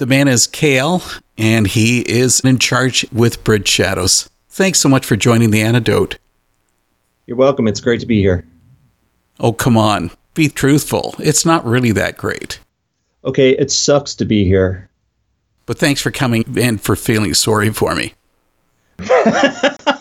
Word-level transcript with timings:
The 0.00 0.06
man 0.06 0.28
is 0.28 0.46
KL, 0.46 1.20
and 1.36 1.66
he 1.66 2.00
is 2.00 2.40
in 2.40 2.58
charge 2.58 3.04
with 3.12 3.44
Bridge 3.44 3.68
Shadows. 3.68 4.30
Thanks 4.48 4.80
so 4.80 4.88
much 4.88 5.04
for 5.04 5.14
joining 5.14 5.50
the 5.50 5.60
antidote. 5.60 6.16
You're 7.26 7.36
welcome. 7.36 7.68
It's 7.68 7.80
great 7.80 8.00
to 8.00 8.06
be 8.06 8.18
here. 8.22 8.46
Oh, 9.40 9.52
come 9.52 9.76
on. 9.76 10.10
Be 10.32 10.48
truthful. 10.48 11.14
It's 11.18 11.44
not 11.44 11.66
really 11.66 11.92
that 11.92 12.16
great. 12.16 12.60
Okay, 13.26 13.50
it 13.50 13.70
sucks 13.70 14.14
to 14.14 14.24
be 14.24 14.42
here. 14.46 14.88
But 15.66 15.76
thanks 15.76 16.00
for 16.00 16.10
coming 16.10 16.46
and 16.58 16.80
for 16.80 16.96
feeling 16.96 17.34
sorry 17.34 17.68
for 17.68 17.94
me. 17.94 18.14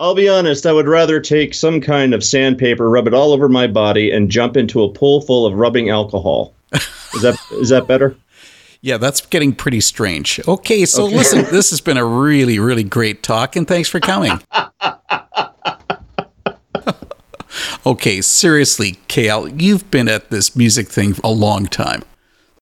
I'll 0.00 0.14
be 0.14 0.30
honest, 0.30 0.64
I 0.64 0.72
would 0.72 0.88
rather 0.88 1.20
take 1.20 1.52
some 1.52 1.78
kind 1.78 2.14
of 2.14 2.24
sandpaper, 2.24 2.88
rub 2.88 3.06
it 3.06 3.12
all 3.12 3.34
over 3.34 3.50
my 3.50 3.66
body, 3.66 4.10
and 4.10 4.30
jump 4.30 4.56
into 4.56 4.82
a 4.82 4.88
pool 4.88 5.20
full 5.20 5.44
of 5.44 5.52
rubbing 5.52 5.90
alcohol. 5.90 6.54
Is 6.72 7.22
that 7.22 7.36
is 7.50 7.70
that 7.70 7.88
better? 7.88 8.14
Yeah, 8.82 8.96
that's 8.96 9.26
getting 9.26 9.52
pretty 9.52 9.80
strange. 9.80 10.38
Okay, 10.46 10.84
so 10.84 11.06
okay. 11.06 11.16
listen, 11.16 11.38
this 11.50 11.70
has 11.70 11.80
been 11.80 11.96
a 11.96 12.04
really, 12.04 12.60
really 12.60 12.84
great 12.84 13.24
talk, 13.24 13.56
and 13.56 13.66
thanks 13.66 13.88
for 13.88 13.98
coming. 13.98 14.40
okay, 17.84 18.20
seriously, 18.20 19.00
KL, 19.08 19.60
you've 19.60 19.90
been 19.90 20.08
at 20.08 20.30
this 20.30 20.54
music 20.54 20.86
thing 20.86 21.16
a 21.24 21.32
long 21.32 21.66
time. 21.66 22.04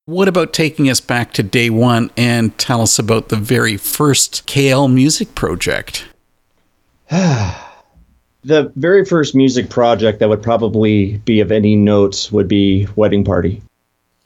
What 0.07 0.29
about 0.29 0.55
taking 0.55 0.89
us 0.89 1.03
back 1.03 1.35
to 1.35 1.43
day 1.43 1.69
one 1.69 2.11
and 2.17 2.57
tell 2.57 2.81
us 2.81 2.99
about 2.99 3.29
the 3.29 3.37
very 3.37 3.77
first 3.77 4.47
KL 4.47 4.91
music 4.91 5.35
project? 5.35 6.07
the 8.45 8.71
very 8.77 9.05
first 9.05 9.35
music 9.35 9.71
project 9.71 10.19
that 10.19 10.29
would 10.29 10.43
probably 10.43 11.19
be 11.19 11.41
of 11.41 11.51
any 11.51 11.75
notes 11.75 12.31
would 12.31 12.49
be 12.49 12.87
Wedding 12.97 13.25
Party. 13.25 13.63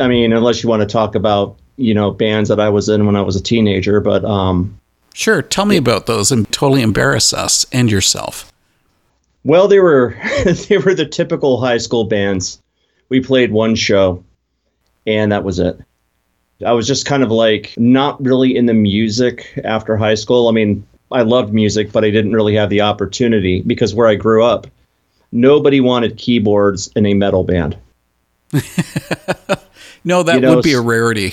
I 0.00 0.08
mean, 0.08 0.32
unless 0.32 0.62
you 0.62 0.68
want 0.68 0.80
to 0.80 0.86
talk 0.86 1.14
about, 1.14 1.56
you 1.76 1.94
know, 1.94 2.10
bands 2.10 2.48
that 2.48 2.58
I 2.58 2.68
was 2.68 2.88
in 2.88 3.06
when 3.06 3.14
I 3.14 3.22
was 3.22 3.36
a 3.36 3.42
teenager, 3.42 4.00
but 4.00 4.24
um 4.24 4.78
Sure, 5.14 5.42
tell 5.42 5.66
me 5.66 5.76
about 5.76 6.06
those 6.06 6.32
and 6.32 6.50
totally 6.50 6.80
embarrass 6.82 7.34
us 7.34 7.66
and 7.70 7.90
yourself. 7.90 8.50
Well, 9.44 9.68
they 9.68 9.78
were 9.78 10.16
they 10.68 10.78
were 10.78 10.94
the 10.94 11.06
typical 11.06 11.60
high 11.60 11.78
school 11.78 12.04
bands. 12.04 12.60
We 13.10 13.20
played 13.20 13.52
one 13.52 13.76
show 13.76 14.24
and 15.06 15.30
that 15.30 15.44
was 15.44 15.60
it. 15.60 15.78
I 16.66 16.72
was 16.72 16.86
just 16.86 17.06
kind 17.06 17.22
of 17.22 17.30
like 17.30 17.74
not 17.76 18.20
really 18.24 18.56
in 18.56 18.66
the 18.66 18.74
music 18.74 19.58
after 19.62 19.96
high 19.96 20.14
school. 20.14 20.48
I 20.48 20.52
mean, 20.52 20.84
I 21.12 21.22
loved 21.22 21.52
music, 21.52 21.92
but 21.92 22.04
I 22.04 22.10
didn't 22.10 22.32
really 22.32 22.54
have 22.54 22.70
the 22.70 22.80
opportunity 22.80 23.60
because 23.62 23.94
where 23.94 24.08
I 24.08 24.14
grew 24.14 24.44
up, 24.44 24.66
nobody 25.30 25.80
wanted 25.80 26.16
keyboards 26.18 26.88
in 26.94 27.06
a 27.06 27.14
metal 27.14 27.44
band. 27.44 27.76
no, 30.04 30.22
that 30.22 30.34
you 30.34 30.40
know, 30.40 30.56
would 30.56 30.64
be 30.64 30.74
a 30.74 30.80
rarity. 30.80 31.32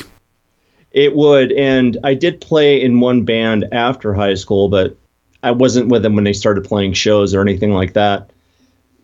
It 0.92 1.16
would. 1.16 1.52
And 1.52 1.98
I 2.04 2.14
did 2.14 2.42
play 2.42 2.82
in 2.82 3.00
one 3.00 3.24
band 3.24 3.66
after 3.72 4.14
high 4.14 4.34
school, 4.34 4.70
but 4.70 4.96
I 5.44 5.52
wasn't 5.52 5.90
with 5.90 6.04
them 6.04 6.16
when 6.16 6.24
they 6.24 6.34
started 6.34 6.64
playing 6.64 6.94
shows 6.94 7.34
or 7.34 7.42
anything 7.42 7.74
like 7.74 7.94
that. 7.94 8.30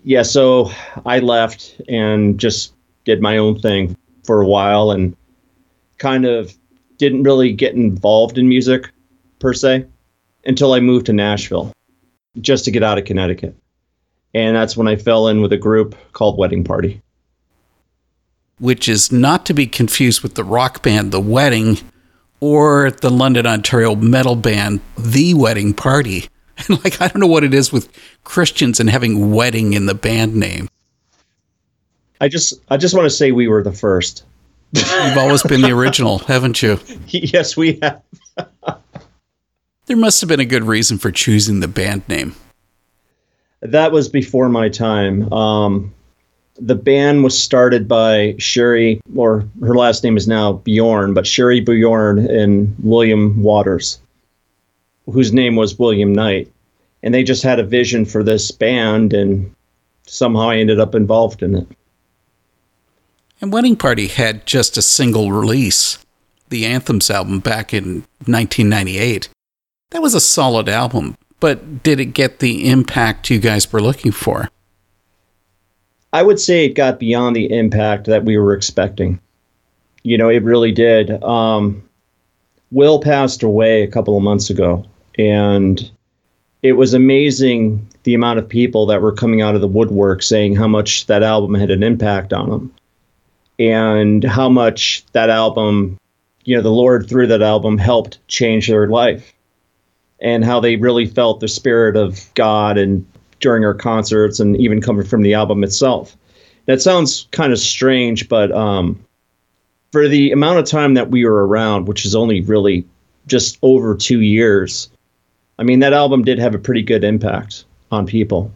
Yeah, 0.04 0.24
so 0.24 0.72
I 1.06 1.20
left 1.20 1.82
and 1.88 2.40
just 2.40 2.74
did 3.06 3.22
my 3.22 3.38
own 3.38 3.60
thing 3.60 3.96
for 4.24 4.42
a 4.42 4.48
while 4.48 4.92
and 4.92 5.16
kind 5.98 6.26
of 6.26 6.54
didn't 6.98 7.24
really 7.24 7.52
get 7.52 7.74
involved 7.74 8.38
in 8.38 8.48
music 8.48 8.92
per 9.40 9.54
se 9.54 9.86
until 10.46 10.74
I 10.74 10.80
moved 10.80 11.08
to 11.08 11.14
Nashville 11.14 11.72
just 12.42 12.66
to 12.66 12.72
get 12.72 12.84
out 12.84 12.98
of 12.98 13.06
Connecticut. 13.06 13.56
And 14.34 14.56
that's 14.56 14.76
when 14.76 14.88
I 14.88 14.96
fell 14.96 15.28
in 15.28 15.42
with 15.42 15.54
a 15.54 15.58
group 15.58 15.96
called 16.12 16.38
Wedding 16.38 16.64
Party. 16.64 17.02
Which 18.60 18.88
is 18.88 19.12
not 19.12 19.46
to 19.46 19.54
be 19.54 19.68
confused 19.68 20.24
with 20.24 20.36
the 20.36 20.44
rock 20.44 20.82
band 20.82 21.12
The 21.12 21.22
Wedding 21.22 21.78
or 22.40 22.92
the 22.92 23.10
London, 23.10 23.48
Ontario 23.48 23.96
metal 23.96 24.36
band 24.36 24.82
The 24.98 25.34
Wedding 25.34 25.74
Party. 25.74 26.30
And 26.70 26.82
like, 26.86 27.02
I 27.02 27.10
don't 27.10 27.20
know 27.20 27.28
what 27.28 27.44
it 27.44 27.54
is 27.54 27.74
with 27.74 27.90
Christians 28.24 28.80
and 28.80 28.90
having 28.90 29.34
wedding 29.34 29.74
in 29.74 29.88
the 29.88 29.94
band 29.94 30.38
name. 30.38 30.70
I 32.22 32.30
just 32.30 32.54
I 32.70 32.78
just 32.78 32.96
want 32.96 33.06
to 33.06 33.10
say 33.10 33.34
we 33.34 33.50
were 33.50 33.62
the 33.62 33.74
first. 33.74 34.24
You've 34.72 35.18
always 35.18 35.44
been 35.44 35.62
the 35.62 35.72
original, 35.72 36.20
haven't 36.20 36.62
you? 36.62 36.80
Yes, 37.08 37.58
we 37.58 37.78
have. 37.82 38.02
there 39.86 39.98
must 39.98 40.22
have 40.22 40.28
been 40.28 40.40
a 40.40 40.46
good 40.46 40.64
reason 40.64 40.98
for 40.98 41.12
choosing 41.12 41.60
the 41.60 41.68
band 41.68 42.08
name. 42.08 42.36
That 43.62 43.92
was 43.92 44.10
before 44.10 44.50
my 44.50 44.70
time. 44.70 45.32
Um, 45.32 45.94
the 46.58 46.76
band 46.76 47.24
was 47.24 47.42
started 47.42 47.88
by 47.88 48.36
Sherry, 48.38 49.02
or 49.16 49.48
her 49.62 49.76
last 49.76 50.04
name 50.04 50.18
is 50.18 50.28
now 50.28 50.54
Bjorn, 50.54 51.14
but 51.14 51.28
Sherry 51.28 51.60
Bjorn 51.60 52.20
and 52.20 52.76
William 52.80 53.42
Waters, 53.42 54.00
whose 55.06 55.34
name 55.34 55.56
was 55.56 55.78
William 55.78 56.14
Knight. 56.14 56.52
And 57.04 57.14
they 57.14 57.24
just 57.24 57.44
had 57.44 57.60
a 57.60 57.64
vision 57.64 58.06
for 58.06 58.24
this 58.24 58.52
band, 58.52 59.14
and 59.14 59.54
somehow 60.08 60.50
I 60.50 60.58
ended 60.58 60.80
up 60.80 60.96
involved 60.96 61.44
in 61.44 61.56
it. 61.56 61.68
And 63.42 63.52
Wedding 63.52 63.76
Party 63.76 64.08
had 64.08 64.46
just 64.46 64.78
a 64.78 64.82
single 64.82 65.32
release, 65.32 66.00
the 66.50 66.66
Anthems 66.66 67.12
album 67.12 67.40
back 67.40 67.74
in 67.74 68.06
1998. 68.26 69.30
That 69.92 70.02
was 70.02 70.16
a 70.16 70.20
solid 70.20 70.68
album, 70.68 71.16
but 71.40 71.84
did 71.84 72.00
it 72.00 72.08
get 72.08 72.40
the 72.40 72.70
impact 72.70 73.30
you 73.30 73.40
guys 73.40 73.72
were 73.72 73.82
looking 73.82 74.12
for? 74.12 74.50
I 76.12 76.24
would 76.24 76.40
say 76.40 76.66
it 76.66 76.76
got 76.76 77.00
beyond 77.00 77.36
the 77.36 77.52
impact 77.52 78.06
that 78.08 78.24
we 78.24 78.38
were 78.38 78.54
expecting. 78.54 79.20
You 80.04 80.18
know, 80.18 80.30
it 80.30 80.44
really 80.44 80.72
did. 80.72 81.22
Um, 81.24 81.84
Will 82.72 83.00
passed 83.00 83.44
away 83.44 83.84
a 83.84 83.88
couple 83.88 84.18
of 84.18 84.24
months 84.24 84.50
ago, 84.50 84.86
and 85.18 85.90
it 86.64 86.74
was 86.74 86.94
amazing 86.94 87.88
the 88.04 88.14
amount 88.14 88.40
of 88.40 88.50
people 88.50 88.86
that 88.88 89.02
were 89.02 89.12
coming 89.12 89.42
out 89.42 89.56
of 89.56 89.62
the 89.62 89.68
woodwork 89.68 90.24
saying 90.24 90.56
how 90.56 90.68
much 90.68 91.06
that 91.08 91.22
album 91.22 91.54
had 91.54 91.70
an 91.70 91.84
impact 91.84 92.34
on 92.34 92.50
them 92.50 92.74
and 93.60 94.24
how 94.24 94.50
much 94.50 95.06
that 95.12 95.30
album, 95.30 95.98
you 96.44 96.56
know, 96.56 96.62
the 96.62 96.72
Lord 96.72 97.08
through 97.08 97.28
that 97.28 97.42
album 97.42 97.78
helped 97.78 98.26
change 98.28 98.68
their 98.68 98.88
life 98.88 99.35
and 100.22 100.46
how 100.46 100.60
they 100.60 100.76
really 100.76 101.06
felt 101.06 101.40
the 101.40 101.48
spirit 101.48 101.96
of 101.96 102.30
God 102.34 102.78
and 102.78 103.06
during 103.40 103.66
our 103.66 103.74
concerts 103.74 104.40
and 104.40 104.60
even 104.60 104.82
coming 104.82 105.06
from 105.06 105.22
the 105.22 105.34
album 105.34 105.64
itself. 105.64 106.16
That 106.66 106.82
sounds 106.82 107.28
kind 107.32 107.54
of 107.54 107.60
strange, 107.60 108.28
but 108.28 108.52
um, 108.52 109.00
for 109.92 110.08
the 110.08 110.32
amount 110.32 110.60
of 110.60 110.66
time 110.66 110.94
that 110.96 111.12
we 111.12 111.26
were 111.26 111.46
around, 111.46 111.88
which 111.88 112.06
is 112.06 112.16
only 112.16 112.42
really 112.42 112.86
just 113.28 113.58
over 113.62 113.96
two 113.96 114.22
years, 114.22 114.90
I 115.60 115.64
mean, 115.64 115.80
that 115.80 115.94
album 115.94 116.24
did 116.24 116.40
have 116.40 116.56
a 116.56 116.60
pretty 116.60 116.82
good 116.82 117.04
impact 117.04 117.66
on 117.92 118.06
people. 118.06 118.52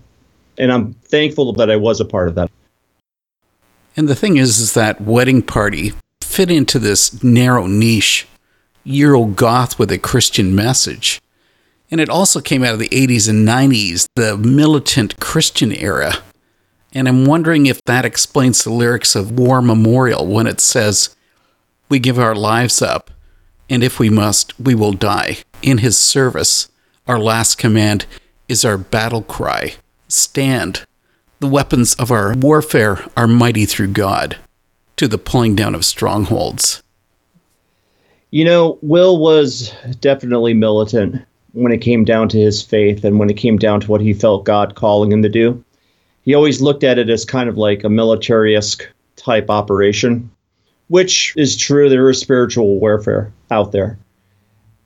And 0.58 0.72
I'm 0.72 0.94
thankful 0.94 1.54
that 1.54 1.70
I 1.70 1.76
was 1.76 2.02
a 2.02 2.06
part 2.06 2.28
of 2.28 2.36
that. 2.36 2.52
And 3.96 4.08
the 4.08 4.16
thing 4.16 4.38
is, 4.38 4.60
is 4.60 4.74
that 4.74 5.02
Wedding 5.02 5.42
Party 5.42 5.94
fit 6.22 6.52
into 6.52 6.80
this 6.80 7.24
narrow 7.24 7.68
niche, 7.68 8.28
Euro 8.84 9.26
goth 9.26 9.78
with 9.78 9.92
a 9.92 9.98
Christian 9.98 10.56
message. 10.56 11.22
And 11.92 12.00
it 12.00 12.10
also 12.10 12.40
came 12.40 12.64
out 12.64 12.74
of 12.74 12.80
the 12.80 12.90
80s 12.90 13.28
and 13.28 13.48
90s, 13.48 14.08
the 14.16 14.38
militant 14.38 15.20
Christian 15.20 15.72
era. 15.72 16.14
And 16.94 17.08
I'm 17.08 17.26
wondering 17.26 17.66
if 17.66 17.84
that 17.86 18.06
explains 18.06 18.64
the 18.64 18.72
lyrics 18.72 19.16
of 19.16 19.38
War 19.38 19.62
Memorial 19.62 20.26
when 20.26 20.48
it 20.48 20.60
says, 20.60 21.16
We 21.88 22.00
give 22.00 22.20
our 22.20 22.36
lives 22.36 22.82
up, 22.82 23.12
and 23.70 23.84
if 23.84 24.00
we 24.00 24.10
must, 24.10 24.60
we 24.60 24.76
will 24.76 24.94
die. 24.94 25.40
In 25.62 25.80
his 25.80 25.98
service, 25.98 26.70
our 27.08 27.20
last 27.20 27.58
command 27.58 28.06
is 28.48 28.66
our 28.66 28.78
battle 28.78 29.22
cry 29.22 29.76
Stand, 30.08 30.86
the 31.40 31.48
weapons 31.48 31.94
of 31.96 32.12
our 32.12 32.34
warfare 32.34 33.06
are 33.16 33.28
mighty 33.28 33.66
through 33.66 33.90
God 33.90 34.38
to 34.98 35.08
the 35.08 35.18
pulling 35.18 35.56
down 35.56 35.76
of 35.76 35.86
strongholds. 35.86 36.84
You 38.32 38.44
know, 38.44 38.78
Will 38.82 39.18
was 39.18 39.72
definitely 40.02 40.54
militant 40.54 41.24
when 41.54 41.72
it 41.72 41.80
came 41.80 42.06
down 42.06 42.30
to 42.30 42.40
his 42.40 42.62
faith 42.62 43.04
and 43.04 43.20
when 43.20 43.30
it 43.30 43.38
came 43.38 43.58
down 43.58 43.80
to 43.82 43.88
what 43.92 44.02
he 44.02 44.14
felt 44.14 44.46
God 44.46 44.76
calling 44.76 45.12
him 45.12 45.22
to 45.22 45.30
do. 45.30 45.64
He 46.24 46.36
always 46.36 46.62
looked 46.62 46.84
at 46.84 47.00
it 47.00 47.10
as 47.10 47.26
kind 47.26 47.50
of 47.50 47.58
like 47.58 47.84
a 47.84 47.90
military 47.90 48.56
esque 48.56 48.88
type 49.16 49.50
operation, 49.50 50.30
which 50.88 51.34
is 51.36 51.58
true. 51.58 51.90
There 51.90 52.10
is 52.10 52.20
spiritual 52.20 52.80
warfare 52.80 53.32
out 53.52 53.72
there. 53.72 53.98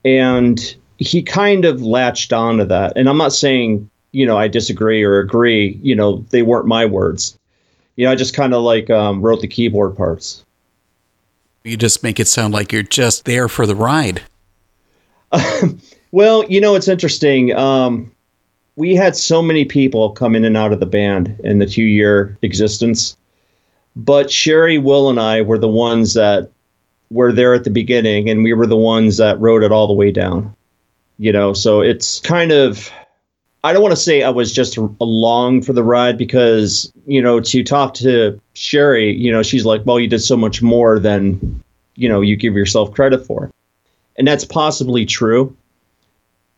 And 0.04 0.74
he 0.98 1.22
kind 1.22 1.64
of 1.64 1.82
latched 1.82 2.32
on 2.32 2.58
to 2.58 2.64
that. 2.66 2.92
And 2.96 3.08
I'm 3.08 3.18
not 3.18 3.32
saying 3.32 3.90
you 4.14 4.24
know, 4.24 4.38
I 4.38 4.46
disagree 4.46 5.02
or 5.02 5.18
agree, 5.18 5.78
you 5.82 5.94
know, 5.96 6.24
they 6.30 6.42
weren't 6.42 6.66
my 6.66 6.86
words. 6.86 7.36
You 7.96 8.06
know, 8.06 8.12
I 8.12 8.14
just 8.14 8.32
kind 8.32 8.54
of 8.54 8.62
like 8.62 8.88
um, 8.88 9.20
wrote 9.20 9.40
the 9.40 9.48
keyboard 9.48 9.96
parts. 9.96 10.44
You 11.64 11.76
just 11.76 12.04
make 12.04 12.20
it 12.20 12.28
sound 12.28 12.54
like 12.54 12.72
you're 12.72 12.84
just 12.84 13.24
there 13.24 13.48
for 13.48 13.66
the 13.66 13.74
ride. 13.74 14.22
well, 16.14 16.44
you 16.44 16.60
know, 16.60 16.76
it's 16.76 16.86
interesting. 16.86 17.52
Um, 17.56 18.08
we 18.76 18.94
had 18.94 19.16
so 19.16 19.42
many 19.42 19.64
people 19.64 20.10
come 20.10 20.36
in 20.36 20.44
and 20.44 20.56
out 20.56 20.72
of 20.72 20.78
the 20.78 20.86
band 20.86 21.36
in 21.42 21.58
the 21.58 21.66
two 21.66 21.82
year 21.82 22.38
existence. 22.40 23.16
But 23.96 24.30
Sherry, 24.30 24.78
Will, 24.78 25.10
and 25.10 25.18
I 25.18 25.42
were 25.42 25.58
the 25.58 25.66
ones 25.66 26.14
that 26.14 26.52
were 27.10 27.32
there 27.32 27.52
at 27.52 27.64
the 27.64 27.70
beginning 27.70 28.30
and 28.30 28.44
we 28.44 28.52
were 28.52 28.68
the 28.68 28.76
ones 28.76 29.16
that 29.16 29.40
wrote 29.40 29.64
it 29.64 29.72
all 29.72 29.88
the 29.88 29.92
way 29.92 30.12
down. 30.12 30.54
You 31.18 31.32
know, 31.32 31.52
so 31.52 31.80
it's 31.80 32.20
kind 32.20 32.52
of 32.52 32.92
I 33.64 33.72
don't 33.72 33.82
want 33.82 33.96
to 33.96 34.00
say 34.00 34.22
I 34.22 34.30
was 34.30 34.52
just 34.52 34.76
along 34.76 35.62
for 35.62 35.72
the 35.72 35.82
ride 35.82 36.16
because, 36.16 36.92
you 37.06 37.20
know, 37.20 37.40
to 37.40 37.64
talk 37.64 37.92
to 37.94 38.40
Sherry, 38.52 39.12
you 39.16 39.32
know, 39.32 39.42
she's 39.42 39.64
like, 39.64 39.84
well, 39.84 39.98
you 39.98 40.06
did 40.06 40.20
so 40.20 40.36
much 40.36 40.62
more 40.62 41.00
than, 41.00 41.60
you 41.96 42.08
know, 42.08 42.20
you 42.20 42.36
give 42.36 42.54
yourself 42.54 42.94
credit 42.94 43.26
for. 43.26 43.50
And 44.16 44.28
that's 44.28 44.44
possibly 44.44 45.04
true. 45.04 45.56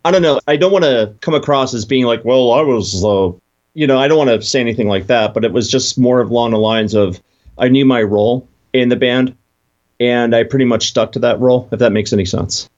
I 0.06 0.12
don't 0.12 0.22
know. 0.22 0.38
I 0.46 0.56
don't 0.56 0.70
want 0.70 0.84
to 0.84 1.12
come 1.20 1.34
across 1.34 1.74
as 1.74 1.84
being 1.84 2.04
like, 2.04 2.24
well, 2.24 2.52
I 2.52 2.60
was, 2.60 3.04
uh, 3.04 3.32
you 3.74 3.88
know, 3.88 3.98
I 3.98 4.06
don't 4.06 4.16
want 4.16 4.30
to 4.30 4.40
say 4.40 4.60
anything 4.60 4.86
like 4.86 5.08
that, 5.08 5.34
but 5.34 5.44
it 5.44 5.52
was 5.52 5.68
just 5.68 5.98
more 5.98 6.20
along 6.20 6.52
the 6.52 6.58
lines 6.58 6.94
of 6.94 7.20
I 7.58 7.68
knew 7.68 7.84
my 7.84 8.02
role 8.02 8.46
in 8.72 8.88
the 8.88 8.94
band 8.94 9.36
and 9.98 10.32
I 10.32 10.44
pretty 10.44 10.64
much 10.64 10.86
stuck 10.86 11.10
to 11.12 11.18
that 11.18 11.40
role, 11.40 11.68
if 11.72 11.80
that 11.80 11.90
makes 11.90 12.12
any 12.12 12.24
sense. 12.24 12.70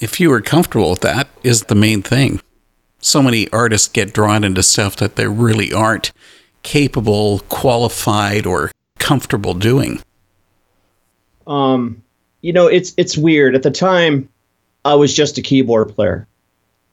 If 0.00 0.18
you 0.18 0.30
were 0.30 0.40
comfortable 0.40 0.90
with 0.90 1.02
that, 1.02 1.28
is 1.44 1.62
the 1.62 1.76
main 1.76 2.02
thing 2.02 2.40
so 2.98 3.22
many 3.22 3.48
artists 3.52 3.86
get 3.86 4.12
drawn 4.12 4.42
into 4.42 4.64
stuff 4.64 4.96
that 4.96 5.14
they 5.14 5.28
really 5.28 5.72
aren't 5.72 6.10
capable, 6.64 7.40
qualified, 7.50 8.46
or 8.46 8.72
comfortable 8.98 9.54
doing. 9.54 10.02
Um, 11.46 12.02
you 12.40 12.52
know, 12.52 12.66
it's 12.66 12.94
it's 12.96 13.16
weird. 13.16 13.54
At 13.54 13.62
the 13.62 13.70
time, 13.70 14.28
I 14.84 14.94
was 14.94 15.14
just 15.14 15.38
a 15.38 15.42
keyboard 15.42 15.94
player, 15.94 16.26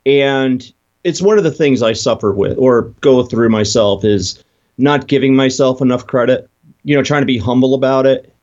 and 0.06 0.72
it's 1.04 1.22
one 1.22 1.38
of 1.38 1.44
the 1.44 1.52
things 1.52 1.82
I 1.82 1.94
suffer 1.94 2.32
with 2.32 2.58
or 2.58 2.84
go 3.02 3.24
through 3.24 3.50
myself 3.50 4.06
is 4.06 4.44
not 4.78 5.08
giving 5.08 5.36
myself 5.36 5.82
enough 5.82 6.08
credit. 6.08 6.50
You 6.84 6.96
know, 6.96 7.04
trying 7.04 7.22
to 7.22 7.28
be 7.28 7.38
humble 7.38 7.74
about 7.74 8.06
it. 8.06 8.34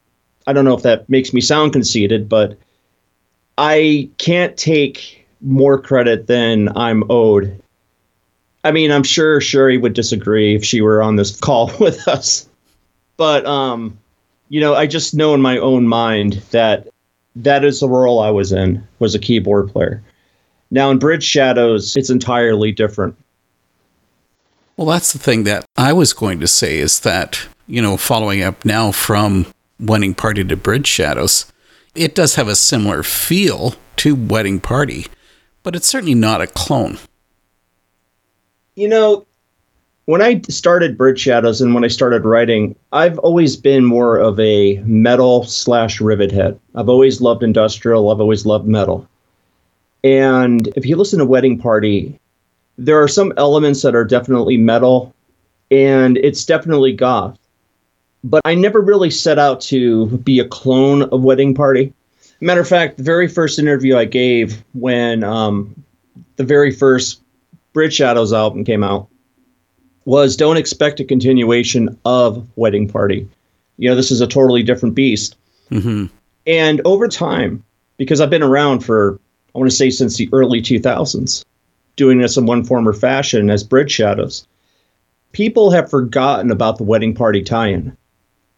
I 0.46 0.52
don't 0.52 0.64
know 0.64 0.76
if 0.76 0.82
that 0.82 1.08
makes 1.08 1.32
me 1.32 1.40
sound 1.40 1.72
conceited, 1.72 2.28
but 2.28 2.56
I 3.58 4.08
can't 4.18 4.56
take 4.56 5.26
more 5.40 5.80
credit 5.80 6.26
than 6.26 6.76
I'm 6.76 7.04
owed. 7.10 7.60
I 8.64 8.72
mean, 8.72 8.90
I'm 8.90 9.02
sure 9.02 9.40
Sherry 9.40 9.78
would 9.78 9.94
disagree 9.94 10.54
if 10.54 10.64
she 10.64 10.80
were 10.80 11.02
on 11.02 11.16
this 11.16 11.36
call 11.40 11.72
with 11.80 12.06
us. 12.08 12.48
But 13.16 13.44
um, 13.46 13.98
you 14.48 14.60
know, 14.60 14.74
I 14.74 14.86
just 14.86 15.14
know 15.14 15.34
in 15.34 15.40
my 15.40 15.58
own 15.58 15.86
mind 15.88 16.34
that 16.50 16.88
that 17.36 17.64
is 17.64 17.80
the 17.80 17.88
role 17.88 18.20
I 18.20 18.30
was 18.30 18.52
in 18.52 18.86
was 18.98 19.14
a 19.14 19.18
keyboard 19.18 19.70
player. 19.70 20.02
Now 20.70 20.90
in 20.90 20.98
Bridge 20.98 21.24
Shadows, 21.24 21.96
it's 21.96 22.10
entirely 22.10 22.72
different. 22.72 23.16
Well, 24.76 24.86
that's 24.86 25.12
the 25.12 25.18
thing 25.18 25.44
that 25.44 25.64
I 25.76 25.92
was 25.92 26.12
going 26.12 26.40
to 26.40 26.46
say 26.46 26.78
is 26.78 27.00
that, 27.00 27.48
you 27.66 27.82
know, 27.82 27.96
following 27.96 28.42
up 28.42 28.64
now 28.64 28.92
from 28.92 29.46
Wedding 29.80 30.14
Party 30.14 30.44
to 30.44 30.56
Bridge 30.56 30.86
Shadows, 30.86 31.50
it 31.94 32.14
does 32.14 32.36
have 32.36 32.48
a 32.48 32.54
similar 32.54 33.02
feel 33.02 33.74
to 33.96 34.14
Wedding 34.14 34.60
Party 34.60 35.06
but 35.68 35.76
it's 35.76 35.86
certainly 35.86 36.14
not 36.14 36.40
a 36.40 36.46
clone. 36.46 36.96
You 38.74 38.88
know, 38.88 39.26
when 40.08 40.22
I 40.22 40.40
started 40.48 40.96
Bridge 40.96 41.20
Shadows 41.20 41.60
and 41.60 41.74
when 41.74 41.84
I 41.84 41.88
started 41.88 42.24
writing, 42.24 42.74
I've 42.92 43.18
always 43.18 43.56
been 43.56 43.84
more 43.84 44.16
of 44.16 44.40
a 44.40 44.78
metal 44.86 45.44
slash 45.44 46.00
rivet 46.00 46.32
head. 46.32 46.58
I've 46.74 46.88
always 46.88 47.20
loved 47.20 47.42
industrial. 47.42 48.10
I've 48.10 48.18
always 48.18 48.46
loved 48.46 48.66
metal. 48.66 49.06
And 50.02 50.66
if 50.68 50.86
you 50.86 50.96
listen 50.96 51.18
to 51.18 51.26
Wedding 51.26 51.58
Party, 51.58 52.18
there 52.78 52.98
are 53.02 53.06
some 53.06 53.34
elements 53.36 53.82
that 53.82 53.94
are 53.94 54.06
definitely 54.06 54.56
metal 54.56 55.14
and 55.70 56.16
it's 56.16 56.46
definitely 56.46 56.94
goth. 56.94 57.38
But 58.24 58.40
I 58.46 58.54
never 58.54 58.80
really 58.80 59.10
set 59.10 59.38
out 59.38 59.60
to 59.72 60.06
be 60.06 60.38
a 60.38 60.48
clone 60.48 61.02
of 61.02 61.22
Wedding 61.22 61.54
Party. 61.54 61.92
Matter 62.40 62.62
of 62.62 62.68
fact, 62.68 62.96
the 62.96 63.02
very 63.02 63.28
first 63.28 63.58
interview 63.58 63.98
I 63.98 64.06
gave 64.06 64.64
when 64.72 65.22
um, 65.22 65.84
the 66.36 66.44
very 66.44 66.70
first 66.70 67.20
Bridge 67.74 67.92
Shadows 67.92 68.32
album 68.32 68.64
came 68.64 68.82
out 68.82 69.10
was 70.08 70.36
don't 70.36 70.56
expect 70.56 71.00
a 71.00 71.04
continuation 71.04 71.94
of 72.06 72.48
Wedding 72.56 72.88
Party. 72.88 73.28
You 73.76 73.90
know, 73.90 73.94
this 73.94 74.10
is 74.10 74.22
a 74.22 74.26
totally 74.26 74.62
different 74.62 74.94
beast. 74.94 75.36
Mm-hmm. 75.70 76.06
And 76.46 76.80
over 76.86 77.08
time, 77.08 77.62
because 77.98 78.18
I've 78.22 78.30
been 78.30 78.42
around 78.42 78.80
for, 78.80 79.20
I 79.54 79.58
want 79.58 79.70
to 79.70 79.76
say, 79.76 79.90
since 79.90 80.16
the 80.16 80.30
early 80.32 80.62
2000s, 80.62 81.44
doing 81.96 82.16
this 82.16 82.38
in 82.38 82.46
one 82.46 82.64
form 82.64 82.88
or 82.88 82.94
fashion 82.94 83.50
as 83.50 83.62
Bridge 83.62 83.90
Shadows, 83.90 84.46
people 85.32 85.70
have 85.72 85.90
forgotten 85.90 86.50
about 86.50 86.78
the 86.78 86.84
Wedding 86.84 87.14
Party 87.14 87.42
tie 87.42 87.68
in 87.68 87.94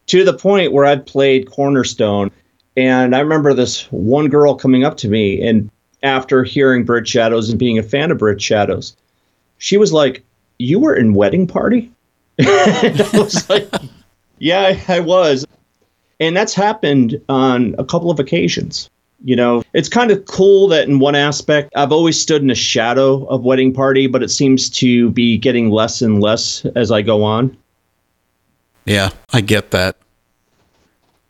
to 0.07 0.23
the 0.25 0.35
point 0.35 0.73
where 0.73 0.85
I've 0.85 1.05
played 1.05 1.51
Cornerstone 1.51 2.31
and 2.77 3.13
I 3.13 3.19
remember 3.19 3.55
this 3.55 3.91
one 3.91 4.29
girl 4.29 4.55
coming 4.55 4.85
up 4.85 4.97
to 4.99 5.09
me, 5.09 5.43
and 5.43 5.69
after 6.05 6.45
hearing 6.45 6.85
Bridge 6.85 7.09
Shadows 7.09 7.51
and 7.51 7.59
being 7.59 7.77
a 7.77 7.83
fan 7.83 8.13
of 8.13 8.19
Bridge 8.19 8.41
Shadows, 8.41 8.97
she 9.59 9.77
was 9.77 9.93
like, 9.93 10.23
"You 10.61 10.79
were 10.79 10.95
in 10.95 11.15
Wedding 11.15 11.47
Party?" 11.47 11.91
I 12.41 13.09
was 13.15 13.49
like, 13.49 13.69
"Yeah, 14.39 14.79
I 14.89 15.01
was," 15.01 15.47
and 16.21 16.37
that's 16.37 16.55
happened 16.55 17.21
on 17.29 17.75
a 17.79 17.85
couple 17.85 18.11
of 18.11 18.21
occasions. 18.21 18.91
You 19.23 19.37
know, 19.37 19.63
it's 19.75 19.89
kind 19.89 20.11
of 20.11 20.25
cool 20.25 20.69
that 20.69 20.89
in 20.89 20.99
one 20.99 21.15
aspect, 21.15 21.71
I've 21.77 21.93
always 21.93 22.19
stood 22.19 22.41
in 22.41 22.49
the 22.49 22.55
shadow 22.55 23.25
of 23.27 23.45
Wedding 23.45 23.73
Party, 23.73 24.07
but 24.07 24.23
it 24.23 24.31
seems 24.31 24.71
to 24.71 25.11
be 25.11 25.37
getting 25.37 25.71
less 25.71 26.01
and 26.01 26.23
less 26.23 26.65
as 26.75 26.91
I 26.91 27.03
go 27.03 27.23
on. 27.23 27.55
Yeah, 28.87 29.11
I 29.33 29.43
get 29.43 29.73
that. 29.73 29.97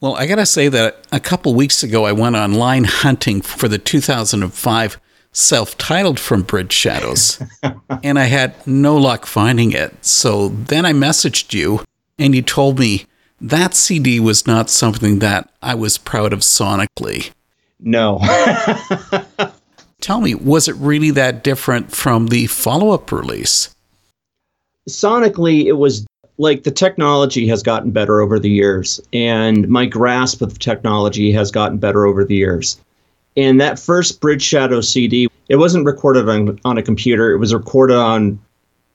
Well, 0.01 0.15
I 0.15 0.27
got 0.27 0.37
to 0.37 0.47
say 0.47 0.69
that 0.69 1.07
a 1.13 1.21
couple 1.21 1.53
weeks 1.55 1.83
ago, 1.83 2.07
I 2.07 2.13
went 2.13 2.37
online 2.37 2.85
hunting 2.85 3.43
for 3.43 3.69
the 3.69 3.77
2005 3.77 5.01
self 5.33 5.77
titled 5.79 6.19
from 6.19 6.43
Bridge 6.43 6.73
Shadows, 6.73 7.43
and 8.03 8.19
I 8.19 8.25
had 8.25 8.67
no 8.67 8.97
luck 8.97 9.27
finding 9.27 9.73
it. 9.73 10.05
So 10.05 10.49
then 10.49 10.85
I 10.85 10.93
messaged 10.93 11.53
you, 11.53 11.85
and 12.19 12.35
you 12.35 12.43
told 12.43 12.79
me 12.79 13.07
that 13.41 13.75
CD 13.75 14.21
was 14.21 14.47
not 14.47 14.71
something 14.71 15.21
that 15.21 15.51
I 15.63 15.75
was 15.75 15.99
proud 15.99 16.33
of 16.33 16.41
sonically. 16.41 17.31
No. 17.79 18.21
Tell 20.01 20.21
me, 20.21 20.35
was 20.35 20.69
it 20.69 20.77
really 20.77 21.11
that 21.13 21.45
different 21.45 21.93
from 21.93 22.29
the 22.29 22.47
follow 22.47 22.91
up 22.91 23.11
release? 23.13 23.75
Sonically, 24.89 25.65
it 25.67 25.75
was 25.75 26.07
like 26.39 26.63
the 26.63 26.71
technology 26.71 27.47
has 27.47 27.63
gotten 27.63 27.91
better 27.91 28.21
over 28.21 28.39
the 28.39 28.49
years 28.49 28.99
and 29.13 29.69
my 29.69 29.85
grasp 29.85 30.41
of 30.41 30.59
technology 30.59 31.31
has 31.33 31.51
gotten 31.51 31.77
better 31.77 32.07
over 32.07 32.25
the 32.25 32.35
years 32.35 32.81
and 33.41 33.61
that 33.61 33.79
first 33.79 34.21
bridge 34.21 34.43
shadow 34.43 34.81
cd 34.81 35.29
it 35.49 35.57
wasn't 35.57 35.85
recorded 35.85 36.29
on, 36.29 36.59
on 36.65 36.79
a 36.79 36.83
computer 36.83 37.33
it 37.33 37.39
was 37.39 37.55
recorded 37.55 37.97
on 37.97 38.39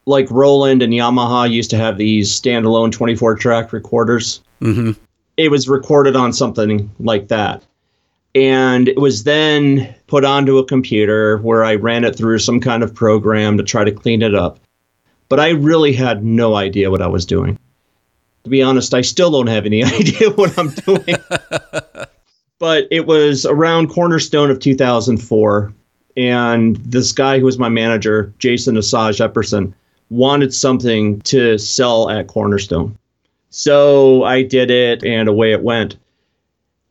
like 0.06 0.30
roland 0.32 0.82
and 0.82 0.94
yamaha 0.94 1.50
used 1.50 1.70
to 1.70 1.78
have 1.78 1.98
these 1.98 2.30
standalone 2.30 2.92
24 2.92 3.36
track 3.36 3.74
recorders 3.74 4.42
mm-hmm. 4.62 4.92
it 5.38 5.50
was 5.50 5.68
recorded 5.68 6.16
on 6.16 6.32
something 6.32 6.90
like 7.00 7.28
that 7.28 7.64
and 8.34 8.90
it 8.90 9.00
was 9.00 9.24
then 9.24 9.96
put 10.08 10.26
onto 10.26 10.58
a 10.58 10.66
computer 10.66 11.38
where 11.40 11.64
i 11.64 11.76
ran 11.76 12.04
it 12.04 12.16
through 12.16 12.40
some 12.40 12.60
kind 12.60 12.84
of 12.84 12.94
program 12.94 13.58
to 13.58 13.64
try 13.64 13.84
to 13.84 13.92
clean 13.92 14.22
it 14.22 14.36
up 14.36 14.60
but 15.30 15.40
I 15.40 15.50
really 15.50 15.94
had 15.94 16.24
no 16.24 16.56
idea 16.56 16.92
what 16.92 17.02
I 17.02 17.08
was 17.08 17.26
doing. 17.26 17.58
To 18.44 18.50
be 18.50 18.62
honest, 18.62 18.94
I 18.94 19.02
still 19.02 19.32
don't 19.32 19.48
have 19.48 19.66
any 19.66 19.84
idea 19.84 20.30
what 20.32 20.58
I'm 20.58 20.70
doing. 20.70 21.16
but 22.60 22.88
it 22.92 23.06
was 23.06 23.46
around 23.46 23.90
Cornerstone 23.90 24.50
of 24.50 24.60
2004, 24.60 25.74
and 26.18 26.76
this 26.78 27.12
guy 27.12 27.40
who 27.40 27.46
was 27.46 27.60
my 27.60 27.70
manager, 27.70 28.34
Jason 28.40 28.76
Assange 28.76 29.26
Epperson, 29.26 29.74
wanted 30.10 30.54
something 30.54 31.20
to 31.22 31.58
sell 31.58 32.10
at 32.10 32.28
Cornerstone. 32.28 32.98
So 33.50 34.24
I 34.24 34.44
did 34.44 34.70
it, 34.70 35.04
and 35.04 35.28
away 35.28 35.52
it 35.52 35.64
went. 35.64 35.98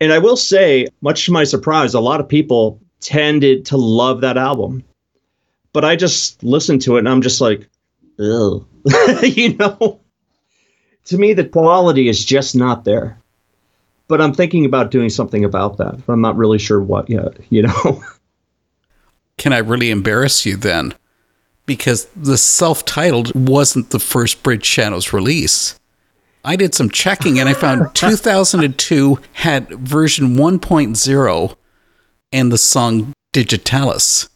And 0.00 0.12
I 0.12 0.18
will 0.18 0.36
say, 0.36 0.88
much 1.00 1.26
to 1.26 1.32
my 1.32 1.44
surprise, 1.44 1.94
a 1.94 2.00
lot 2.00 2.20
of 2.20 2.28
people 2.28 2.80
tended 3.00 3.64
to 3.66 3.76
love 3.76 4.20
that 4.22 4.36
album. 4.36 4.84
But 5.72 5.84
I 5.84 5.96
just 5.96 6.42
listened 6.42 6.82
to 6.82 6.96
it 6.96 7.00
and 7.00 7.08
I'm 7.08 7.22
just 7.22 7.40
like, 7.40 7.68
ugh. 8.18 8.66
you 9.22 9.56
know, 9.56 10.00
to 11.06 11.18
me, 11.18 11.32
the 11.32 11.44
quality 11.44 12.08
is 12.08 12.24
just 12.24 12.54
not 12.54 12.84
there. 12.84 13.18
But 14.08 14.20
I'm 14.20 14.34
thinking 14.34 14.64
about 14.64 14.90
doing 14.90 15.08
something 15.08 15.44
about 15.44 15.78
that. 15.78 16.04
But 16.04 16.12
I'm 16.12 16.20
not 16.20 16.36
really 16.36 16.58
sure 16.58 16.80
what 16.80 17.08
yet, 17.08 17.36
you 17.50 17.62
know. 17.62 18.02
Can 19.38 19.52
I 19.52 19.58
really 19.58 19.90
embarrass 19.90 20.46
you 20.46 20.56
then? 20.56 20.94
Because 21.66 22.06
the 22.14 22.38
self 22.38 22.84
titled 22.84 23.34
wasn't 23.34 23.90
the 23.90 23.98
first 23.98 24.42
Bridge 24.42 24.66
Shadows 24.66 25.12
release. 25.12 25.78
I 26.44 26.56
did 26.56 26.74
some 26.74 26.90
checking 26.90 27.38
and 27.38 27.48
I 27.48 27.54
found 27.54 27.88
2002 27.94 29.18
had 29.32 29.68
version 29.70 30.36
1.0 30.36 31.56
and 32.32 32.52
the 32.52 32.58
song 32.58 33.12
Digitalis. 33.32 34.28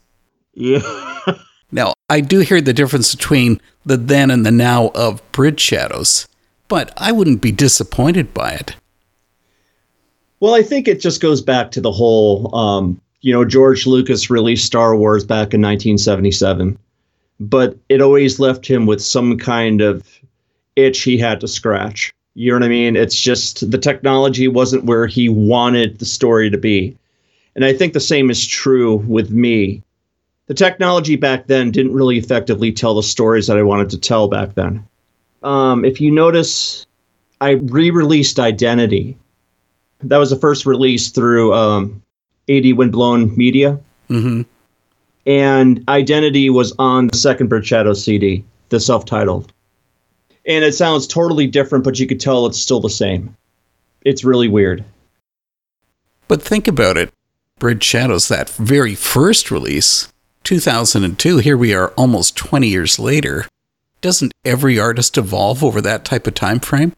Yeah. 0.54 0.80
Now, 1.70 1.92
I 2.08 2.20
do 2.20 2.40
hear 2.40 2.60
the 2.60 2.72
difference 2.72 3.14
between 3.14 3.60
the 3.84 3.96
then 3.96 4.30
and 4.30 4.44
the 4.46 4.50
now 4.50 4.88
of 4.94 5.20
Bridge 5.32 5.60
Shadows, 5.60 6.26
but 6.66 6.92
I 6.96 7.12
wouldn't 7.12 7.42
be 7.42 7.52
disappointed 7.52 8.32
by 8.32 8.52
it. 8.52 8.76
Well, 10.40 10.54
I 10.54 10.62
think 10.62 10.86
it 10.86 11.00
just 11.00 11.20
goes 11.20 11.42
back 11.42 11.72
to 11.72 11.80
the 11.80 11.90
whole, 11.90 12.54
um, 12.54 13.00
you 13.22 13.32
know, 13.32 13.44
George 13.44 13.86
Lucas 13.86 14.30
released 14.30 14.66
Star 14.66 14.96
Wars 14.96 15.24
back 15.24 15.52
in 15.52 15.60
1977, 15.60 16.78
but 17.40 17.76
it 17.88 18.00
always 18.00 18.38
left 18.38 18.66
him 18.66 18.86
with 18.86 19.02
some 19.02 19.36
kind 19.36 19.80
of 19.80 20.06
itch 20.76 21.02
he 21.02 21.18
had 21.18 21.40
to 21.40 21.48
scratch. 21.48 22.12
You 22.34 22.52
know 22.52 22.58
what 22.58 22.66
I 22.66 22.68
mean? 22.68 22.94
It's 22.94 23.20
just 23.20 23.68
the 23.68 23.78
technology 23.78 24.46
wasn't 24.46 24.84
where 24.84 25.08
he 25.08 25.28
wanted 25.28 25.98
the 25.98 26.04
story 26.04 26.50
to 26.50 26.58
be. 26.58 26.96
And 27.56 27.64
I 27.64 27.72
think 27.72 27.92
the 27.92 28.00
same 28.00 28.30
is 28.30 28.46
true 28.46 28.96
with 28.96 29.30
me. 29.32 29.82
The 30.46 30.54
technology 30.54 31.16
back 31.16 31.48
then 31.48 31.72
didn't 31.72 31.94
really 31.94 32.16
effectively 32.16 32.70
tell 32.70 32.94
the 32.94 33.02
stories 33.02 33.48
that 33.48 33.58
I 33.58 33.64
wanted 33.64 33.90
to 33.90 33.98
tell 33.98 34.28
back 34.28 34.54
then. 34.54 34.86
Um, 35.42 35.84
if 35.84 36.00
you 36.00 36.12
notice, 36.12 36.86
I 37.40 37.50
re 37.50 37.90
released 37.90 38.38
Identity 38.38 39.16
that 40.00 40.18
was 40.18 40.30
the 40.30 40.36
first 40.36 40.66
release 40.66 41.10
through 41.10 41.54
um, 41.54 42.02
80 42.48 42.72
Windblown 42.74 43.36
Media. 43.36 43.78
Mm-hmm. 44.08 44.42
And 45.26 45.84
Identity 45.88 46.48
was 46.50 46.72
on 46.78 47.08
the 47.08 47.16
second 47.16 47.48
Bridge 47.48 47.66
Shadow 47.66 47.92
CD, 47.92 48.44
the 48.70 48.80
self 48.80 49.04
titled. 49.04 49.52
And 50.46 50.64
it 50.64 50.74
sounds 50.74 51.06
totally 51.06 51.46
different, 51.46 51.84
but 51.84 51.98
you 51.98 52.06
could 52.06 52.20
tell 52.20 52.46
it's 52.46 52.58
still 52.58 52.80
the 52.80 52.88
same. 52.88 53.36
It's 54.02 54.24
really 54.24 54.48
weird. 54.48 54.84
But 56.28 56.42
think 56.42 56.68
about 56.68 56.96
it 56.96 57.12
Bridge 57.58 57.82
Shadows, 57.82 58.28
that 58.28 58.48
very 58.50 58.94
first 58.94 59.50
release, 59.50 60.12
2002, 60.44 61.38
here 61.38 61.56
we 61.56 61.74
are 61.74 61.88
almost 61.90 62.36
20 62.36 62.68
years 62.68 62.98
later. 62.98 63.46
Doesn't 64.00 64.32
every 64.44 64.78
artist 64.78 65.18
evolve 65.18 65.64
over 65.64 65.80
that 65.80 66.04
type 66.04 66.26
of 66.26 66.34
time 66.34 66.60
frame? 66.60 66.94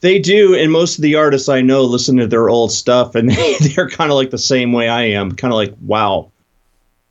They 0.00 0.18
do, 0.18 0.54
and 0.54 0.72
most 0.72 0.96
of 0.96 1.02
the 1.02 1.16
artists 1.16 1.48
I 1.48 1.60
know 1.60 1.82
listen 1.84 2.16
to 2.16 2.26
their 2.26 2.48
old 2.48 2.72
stuff, 2.72 3.14
and 3.14 3.30
they, 3.30 3.56
they're 3.60 3.88
kind 3.88 4.10
of 4.10 4.16
like 4.16 4.30
the 4.30 4.38
same 4.38 4.72
way 4.72 4.88
I 4.88 5.02
am, 5.02 5.32
kind 5.32 5.52
of 5.52 5.56
like, 5.56 5.74
wow. 5.82 6.30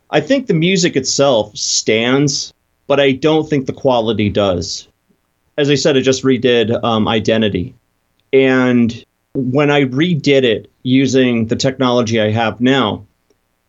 I 0.09 0.21
think 0.21 0.47
the 0.47 0.55
music 0.55 0.95
itself 0.95 1.55
stands, 1.55 2.51
but 2.87 2.99
I 2.99 3.11
don't 3.11 3.47
think 3.47 3.67
the 3.67 3.73
quality 3.73 4.29
does. 4.29 4.87
As 5.57 5.69
I 5.69 5.75
said, 5.75 5.97
I 5.97 6.01
just 6.01 6.23
redid 6.23 6.83
um, 6.83 7.07
Identity, 7.07 7.75
and 8.33 9.05
when 9.35 9.69
I 9.69 9.83
redid 9.83 10.43
it 10.43 10.71
using 10.81 11.45
the 11.45 11.55
technology 11.55 12.19
I 12.19 12.31
have 12.31 12.59
now, 12.59 13.05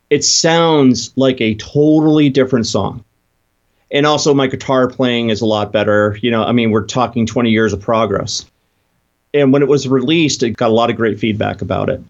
it 0.09 0.25
sounds 0.25 1.13
like 1.17 1.41
a 1.41 1.57
totally 1.57 2.31
different 2.31 2.67
song. 2.67 3.05
And 3.93 4.07
also, 4.07 4.33
my 4.33 4.47
guitar 4.47 4.89
playing 4.89 5.29
is 5.29 5.41
a 5.41 5.47
lot 5.47 5.73
better. 5.73 6.17
You 6.23 6.31
know, 6.31 6.45
I 6.45 6.53
mean, 6.53 6.71
we're 6.71 6.87
talking 6.87 7.27
20 7.27 7.51
years 7.51 7.73
of 7.73 7.81
progress 7.81 8.47
and 9.35 9.53
when 9.53 9.63
it 9.63 9.69
was 9.69 9.89
released, 9.89 10.43
it 10.43 10.51
got 10.51 10.71
a 10.71 10.75
lot 10.75 10.91
of 10.91 10.97
great 10.97 11.19
feedback 11.19 11.63
about 11.63 11.89
it. 11.89 12.03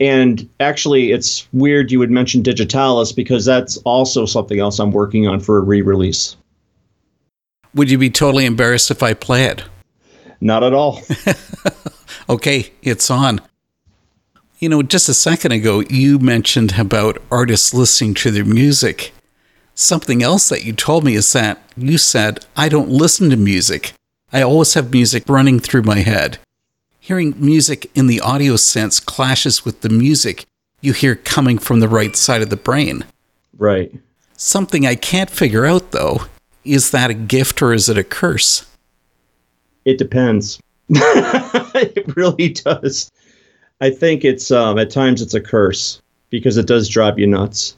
And 0.00 0.48
actually, 0.58 1.12
it's 1.12 1.46
weird 1.52 1.92
you 1.92 1.98
would 1.98 2.10
mention 2.10 2.42
Digitalis 2.42 3.12
because 3.12 3.44
that's 3.44 3.76
also 3.78 4.26
something 4.26 4.58
else 4.58 4.78
I'm 4.78 4.90
working 4.90 5.28
on 5.28 5.40
for 5.40 5.58
a 5.58 5.60
re 5.60 5.82
release. 5.82 6.36
Would 7.74 7.90
you 7.90 7.98
be 7.98 8.10
totally 8.10 8.44
embarrassed 8.44 8.90
if 8.90 9.02
I 9.02 9.14
play 9.14 9.44
it? 9.44 9.64
Not 10.40 10.64
at 10.64 10.74
all. 10.74 11.00
okay, 12.28 12.72
it's 12.82 13.10
on. 13.10 13.40
You 14.58 14.68
know, 14.68 14.82
just 14.82 15.08
a 15.08 15.14
second 15.14 15.52
ago, 15.52 15.80
you 15.88 16.18
mentioned 16.18 16.78
about 16.78 17.22
artists 17.30 17.72
listening 17.72 18.14
to 18.14 18.30
their 18.30 18.44
music. 18.44 19.12
Something 19.74 20.22
else 20.22 20.48
that 20.48 20.64
you 20.64 20.72
told 20.72 21.04
me 21.04 21.14
is 21.14 21.32
that 21.32 21.62
you 21.76 21.96
said, 21.96 22.44
I 22.56 22.68
don't 22.68 22.88
listen 22.88 23.30
to 23.30 23.36
music. 23.36 23.92
I 24.32 24.40
always 24.40 24.72
have 24.74 24.92
music 24.92 25.24
running 25.28 25.60
through 25.60 25.82
my 25.82 25.98
head. 25.98 26.38
Hearing 26.98 27.34
music 27.36 27.90
in 27.94 28.06
the 28.06 28.20
audio 28.20 28.56
sense 28.56 28.98
clashes 28.98 29.64
with 29.64 29.82
the 29.82 29.90
music 29.90 30.46
you 30.80 30.94
hear 30.94 31.14
coming 31.14 31.58
from 31.58 31.80
the 31.80 31.88
right 31.88 32.16
side 32.16 32.40
of 32.40 32.48
the 32.48 32.56
brain. 32.56 33.04
Right. 33.58 33.92
Something 34.36 34.86
I 34.86 34.94
can't 34.94 35.28
figure 35.28 35.66
out, 35.66 35.92
though, 35.92 36.22
is 36.64 36.90
that 36.92 37.10
a 37.10 37.14
gift 37.14 37.60
or 37.60 37.74
is 37.74 37.88
it 37.88 37.98
a 37.98 38.04
curse? 38.04 38.66
It 39.84 39.98
depends. 39.98 40.58
it 40.88 42.16
really 42.16 42.48
does. 42.48 43.10
I 43.80 43.90
think 43.90 44.24
it's 44.24 44.50
um, 44.50 44.78
at 44.78 44.90
times 44.90 45.20
it's 45.20 45.34
a 45.34 45.40
curse 45.40 46.00
because 46.30 46.56
it 46.56 46.66
does 46.66 46.88
drive 46.88 47.18
you 47.18 47.26
nuts. 47.26 47.76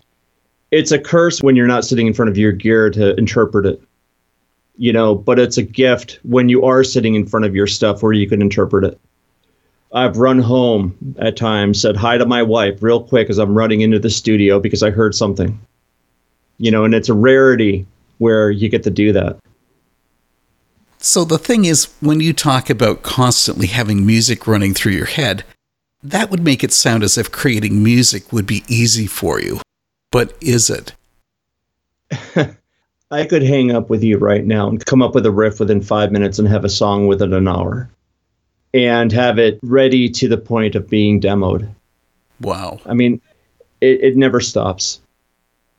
It's 0.71 0.93
a 0.93 0.99
curse 0.99 1.43
when 1.43 1.57
you're 1.57 1.67
not 1.67 1.85
sitting 1.85 2.07
in 2.07 2.15
front 2.15 2.31
of 2.31 2.39
your 2.39 2.53
gear 2.53 2.91
to 2.91 3.17
interpret 3.17 3.67
it 3.67 3.83
you 4.77 4.93
know, 4.93 5.15
but 5.15 5.39
it's 5.39 5.57
a 5.57 5.63
gift 5.63 6.19
when 6.23 6.49
you 6.49 6.65
are 6.65 6.83
sitting 6.83 7.15
in 7.15 7.27
front 7.27 7.47
of 7.47 7.55
your 7.55 7.67
stuff 7.67 8.03
where 8.03 8.13
you 8.13 8.29
can 8.29 8.43
interpret 8.43 8.85
it. 8.85 9.01
I've 9.93 10.17
run 10.17 10.41
home 10.41 10.97
at 11.19 11.37
times, 11.37 11.81
said 11.81 11.97
hi 11.97 12.19
to 12.19 12.27
my 12.27 12.43
wife 12.43 12.83
real 12.83 13.03
quick 13.03 13.31
as 13.31 13.39
I'm 13.39 13.57
running 13.57 13.81
into 13.81 14.01
the 14.01 14.11
studio 14.11 14.59
because 14.59 14.83
I 14.83 14.91
heard 14.91 15.15
something. 15.15 15.59
You 16.59 16.71
know, 16.71 16.85
and 16.85 16.95
it's 16.95 17.09
a 17.09 17.15
rarity 17.15 17.87
where 18.19 18.51
you 18.51 18.69
get 18.69 18.83
to 18.85 18.91
do 18.91 19.13
that. 19.13 19.39
So 20.99 21.25
the 21.25 21.39
thing 21.39 21.65
is, 21.65 21.93
when 22.01 22.21
you 22.21 22.33
talk 22.33 22.71
about 22.71 23.03
constantly 23.03 23.67
having 23.67 24.07
music 24.07 24.47
running 24.47 24.75
through 24.75 24.93
your 24.93 25.07
head, 25.07 25.45
that 26.03 26.31
would 26.31 26.43
make 26.43 26.65
it 26.65 26.73
sound 26.73 27.03
as 27.03 27.19
if 27.19 27.31
creating 27.31 27.83
music 27.83 28.33
would 28.33 28.47
be 28.47 28.65
easy 28.69 29.07
for 29.07 29.41
you. 29.41 29.61
But 30.11 30.37
is 30.41 30.71
it? 30.71 30.95
I 33.15 33.25
could 33.27 33.45
hang 33.45 33.71
up 33.71 33.91
with 33.91 34.03
you 34.03 34.19
right 34.19 34.45
now 34.45 34.69
and 34.69 34.85
come 34.85 35.01
up 35.01 35.15
with 35.15 35.25
a 35.25 35.31
riff 35.31 35.61
within 35.61 35.81
five 35.81 36.11
minutes 36.11 36.41
and 36.41 36.49
have 36.49 36.65
a 36.65 36.69
song 36.69 37.07
within 37.07 37.33
an 37.33 37.47
hour 37.47 37.89
and 38.75 39.13
have 39.13 39.39
it 39.39 39.61
ready 39.63 40.09
to 40.09 40.27
the 40.27 40.37
point 40.37 40.75
of 40.75 40.91
being 40.91 41.21
demoed. 41.21 41.73
Wow. 42.41 42.81
I 42.85 42.95
mean, 42.95 43.21
it, 43.81 44.01
it 44.03 44.17
never 44.17 44.41
stops. 44.41 45.01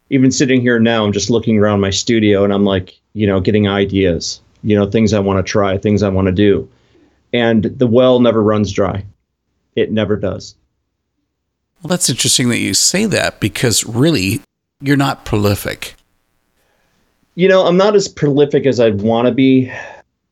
Even 0.09 0.31
sitting 0.31 0.61
here 0.61 0.79
now, 0.79 1.03
I'm 1.03 1.11
just 1.11 1.29
looking 1.29 1.59
around 1.59 1.81
my 1.81 1.89
studio 1.89 2.45
and 2.45 2.53
I'm 2.53 2.63
like, 2.63 2.97
you 3.11 3.27
know, 3.27 3.41
getting 3.41 3.67
ideas, 3.67 4.39
you 4.63 4.73
know, 4.73 4.89
things 4.89 5.11
I 5.11 5.19
want 5.19 5.45
to 5.45 5.51
try, 5.51 5.77
things 5.77 6.03
I 6.03 6.09
want 6.09 6.27
to 6.27 6.31
do. 6.31 6.69
And 7.33 7.65
the 7.65 7.87
well 7.87 8.21
never 8.21 8.41
runs 8.41 8.71
dry. 8.71 9.03
It 9.75 9.91
never 9.91 10.15
does. 10.15 10.55
Well, 11.83 11.89
that's 11.89 12.09
interesting 12.09 12.47
that 12.47 12.59
you 12.59 12.73
say 12.73 13.05
that 13.07 13.41
because 13.41 13.83
really, 13.83 14.39
you're 14.79 14.95
not 14.95 15.25
prolific 15.25 15.95
you 17.35 17.47
know, 17.47 17.65
I'm 17.65 17.77
not 17.77 17.95
as 17.95 18.07
prolific 18.07 18.65
as 18.65 18.79
I'd 18.79 19.01
want 19.01 19.27
to 19.27 19.33
be 19.33 19.71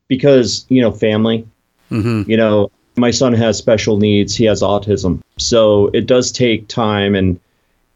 because, 0.08 0.66
you 0.70 0.82
know, 0.82 0.92
family. 0.92 1.48
Mm-hmm. 1.92 2.30
You 2.30 2.38
know, 2.38 2.72
my 2.96 3.12
son 3.12 3.34
has 3.34 3.58
special 3.58 3.98
needs. 3.98 4.36
He 4.36 4.46
has 4.46 4.62
autism. 4.62 5.22
So 5.38 5.90
it 5.94 6.08
does 6.08 6.32
take 6.32 6.68
time 6.68 7.16
and 7.16 7.40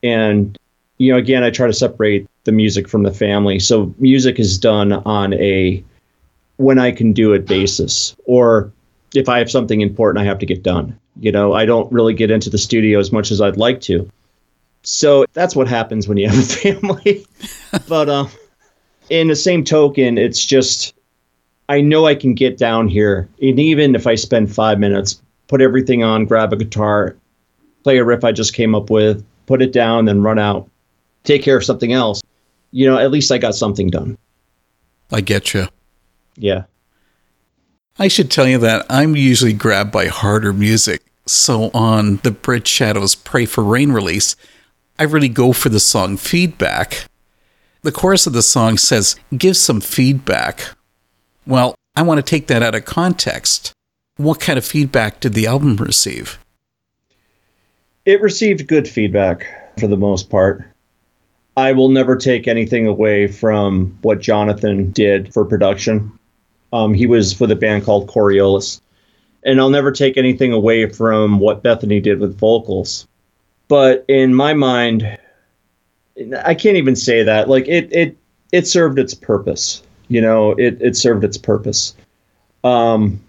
and 0.03 0.57
you 0.99 1.11
know, 1.11 1.17
again, 1.17 1.43
I 1.43 1.51
try 1.51 1.67
to 1.67 1.73
separate 1.73 2.27
the 2.45 2.51
music 2.51 2.87
from 2.87 3.03
the 3.03 3.13
family. 3.13 3.59
So 3.59 3.93
music 3.99 4.39
is 4.39 4.57
done 4.57 4.93
on 4.93 5.33
a 5.35 5.83
when 6.57 6.79
I 6.79 6.91
can 6.91 7.13
do 7.13 7.33
it 7.33 7.45
basis 7.45 8.15
or 8.25 8.71
if 9.13 9.29
I 9.29 9.37
have 9.37 9.49
something 9.49 9.81
important 9.81 10.21
I 10.21 10.25
have 10.25 10.39
to 10.39 10.45
get 10.45 10.63
done. 10.63 10.97
You 11.19 11.31
know, 11.31 11.53
I 11.53 11.65
don't 11.65 11.91
really 11.91 12.13
get 12.13 12.29
into 12.29 12.49
the 12.49 12.57
studio 12.57 12.99
as 12.99 13.11
much 13.11 13.31
as 13.31 13.41
I'd 13.41 13.57
like 13.57 13.79
to. 13.81 14.09
So 14.83 15.25
that's 15.33 15.55
what 15.55 15.67
happens 15.67 16.07
when 16.07 16.17
you 16.17 16.29
have 16.29 16.37
a 16.37 16.41
family. 16.73 17.25
but 17.87 18.09
um 18.09 18.29
in 19.09 19.27
the 19.27 19.35
same 19.35 19.63
token, 19.63 20.17
it's 20.17 20.45
just 20.45 20.93
I 21.69 21.81
know 21.81 22.05
I 22.05 22.15
can 22.15 22.33
get 22.33 22.57
down 22.57 22.87
here, 22.87 23.27
and 23.41 23.59
even 23.59 23.95
if 23.95 24.07
I 24.07 24.15
spend 24.15 24.53
five 24.53 24.79
minutes, 24.79 25.21
put 25.47 25.61
everything 25.61 26.03
on, 26.03 26.25
grab 26.25 26.53
a 26.53 26.57
guitar, 26.57 27.15
play 27.83 27.97
a 27.97 28.03
riff 28.03 28.23
I 28.23 28.31
just 28.31 28.53
came 28.53 28.75
up 28.75 28.89
with, 28.89 29.25
put 29.45 29.61
it 29.61 29.73
down, 29.73 30.05
then 30.05 30.21
run 30.21 30.39
out, 30.39 30.69
take 31.23 31.43
care 31.43 31.57
of 31.57 31.65
something 31.65 31.93
else. 31.93 32.21
You 32.71 32.85
know, 32.85 32.97
at 32.97 33.11
least 33.11 33.31
I 33.31 33.37
got 33.37 33.55
something 33.55 33.89
done. 33.89 34.17
I 35.11 35.21
get 35.21 35.53
you. 35.53 35.67
Yeah. 36.35 36.63
I 37.99 38.07
should 38.09 38.29
tell 38.29 38.47
you 38.47 38.57
that 38.59 38.85
I'm 38.89 39.15
usually 39.15 39.53
grabbed 39.53 39.91
by 39.91 40.07
harder 40.07 40.53
music. 40.53 41.01
So 41.25 41.71
on 41.73 42.17
the 42.17 42.31
Bridge 42.31 42.67
Shadows 42.67 43.15
Pray 43.15 43.45
for 43.45 43.63
Rain 43.63 43.91
release, 43.91 44.35
I 44.99 45.03
really 45.03 45.29
go 45.29 45.51
for 45.51 45.69
the 45.69 45.79
song 45.79 46.15
Feedback 46.17 47.07
the 47.87 47.91
chorus 47.93 48.27
of 48.27 48.33
the 48.33 48.41
song 48.41 48.77
says, 48.77 49.15
give 49.37 49.55
some 49.55 49.79
feedback. 49.79 50.75
Well, 51.45 51.73
I 51.95 52.01
want 52.01 52.17
to 52.17 52.21
take 52.21 52.47
that 52.47 52.61
out 52.61 52.75
of 52.75 52.83
context. 52.83 53.71
What 54.17 54.41
kind 54.41 54.59
of 54.59 54.65
feedback 54.65 55.21
did 55.21 55.33
the 55.33 55.47
album 55.47 55.77
receive? 55.77 56.37
It 58.03 58.19
received 58.19 58.67
good 58.67 58.89
feedback 58.89 59.79
for 59.79 59.87
the 59.87 59.95
most 59.95 60.29
part. 60.29 60.65
I 61.55 61.71
will 61.71 61.87
never 61.87 62.17
take 62.17 62.45
anything 62.45 62.87
away 62.87 63.25
from 63.25 63.97
what 64.01 64.19
Jonathan 64.19 64.91
did 64.91 65.33
for 65.33 65.45
production. 65.45 66.11
Um, 66.73 66.93
he 66.93 67.05
was 67.05 67.39
with 67.39 67.51
a 67.51 67.55
band 67.55 67.85
called 67.85 68.09
Coriolis. 68.09 68.81
And 69.45 69.61
I'll 69.61 69.69
never 69.69 69.93
take 69.93 70.17
anything 70.17 70.51
away 70.51 70.89
from 70.89 71.39
what 71.39 71.63
Bethany 71.63 72.01
did 72.01 72.19
with 72.19 72.37
vocals. 72.37 73.07
But 73.69 74.03
in 74.09 74.35
my 74.35 74.53
mind, 74.53 75.17
I 76.43 76.55
can't 76.55 76.77
even 76.77 76.95
say 76.95 77.23
that. 77.23 77.49
Like 77.49 77.67
it 77.67 77.91
it 77.91 78.17
it 78.51 78.67
served 78.67 78.99
its 78.99 79.13
purpose. 79.13 79.83
You 80.07 80.21
know, 80.21 80.51
it 80.51 80.81
it 80.81 80.95
served 80.95 81.23
its 81.23 81.37
purpose. 81.37 81.95
Um 82.63 83.19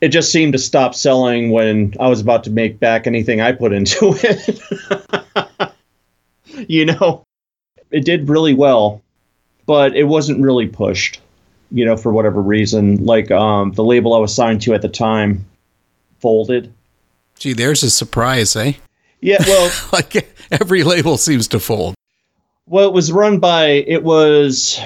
it 0.00 0.08
just 0.08 0.30
seemed 0.30 0.52
to 0.52 0.58
stop 0.58 0.94
selling 0.94 1.50
when 1.50 1.94
I 1.98 2.08
was 2.08 2.20
about 2.20 2.44
to 2.44 2.50
make 2.50 2.78
back 2.78 3.06
anything 3.06 3.40
I 3.40 3.52
put 3.52 3.72
into 3.72 4.14
it. 4.22 5.72
you 6.68 6.86
know, 6.86 7.24
it 7.90 8.04
did 8.04 8.28
really 8.28 8.54
well, 8.54 9.02
but 9.66 9.96
it 9.96 10.04
wasn't 10.04 10.40
really 10.40 10.66
pushed, 10.66 11.20
you 11.70 11.84
know, 11.84 11.96
for 11.96 12.12
whatever 12.12 12.40
reason. 12.40 13.04
Like 13.04 13.30
um, 13.30 13.72
the 13.72 13.84
label 13.84 14.14
I 14.14 14.18
was 14.18 14.34
signed 14.34 14.62
to 14.62 14.74
at 14.74 14.82
the 14.82 14.88
time 14.88 15.44
folded. 16.20 16.72
Gee, 17.38 17.52
there's 17.52 17.82
a 17.82 17.90
surprise, 17.90 18.56
eh? 18.56 18.74
Yeah, 19.20 19.38
well, 19.46 19.72
like 19.92 20.32
every 20.50 20.84
label 20.84 21.16
seems 21.16 21.48
to 21.48 21.60
fold. 21.60 21.94
Well, 22.68 22.86
it 22.86 22.92
was 22.92 23.10
run 23.10 23.38
by 23.40 23.66
it 23.66 24.04
was 24.04 24.80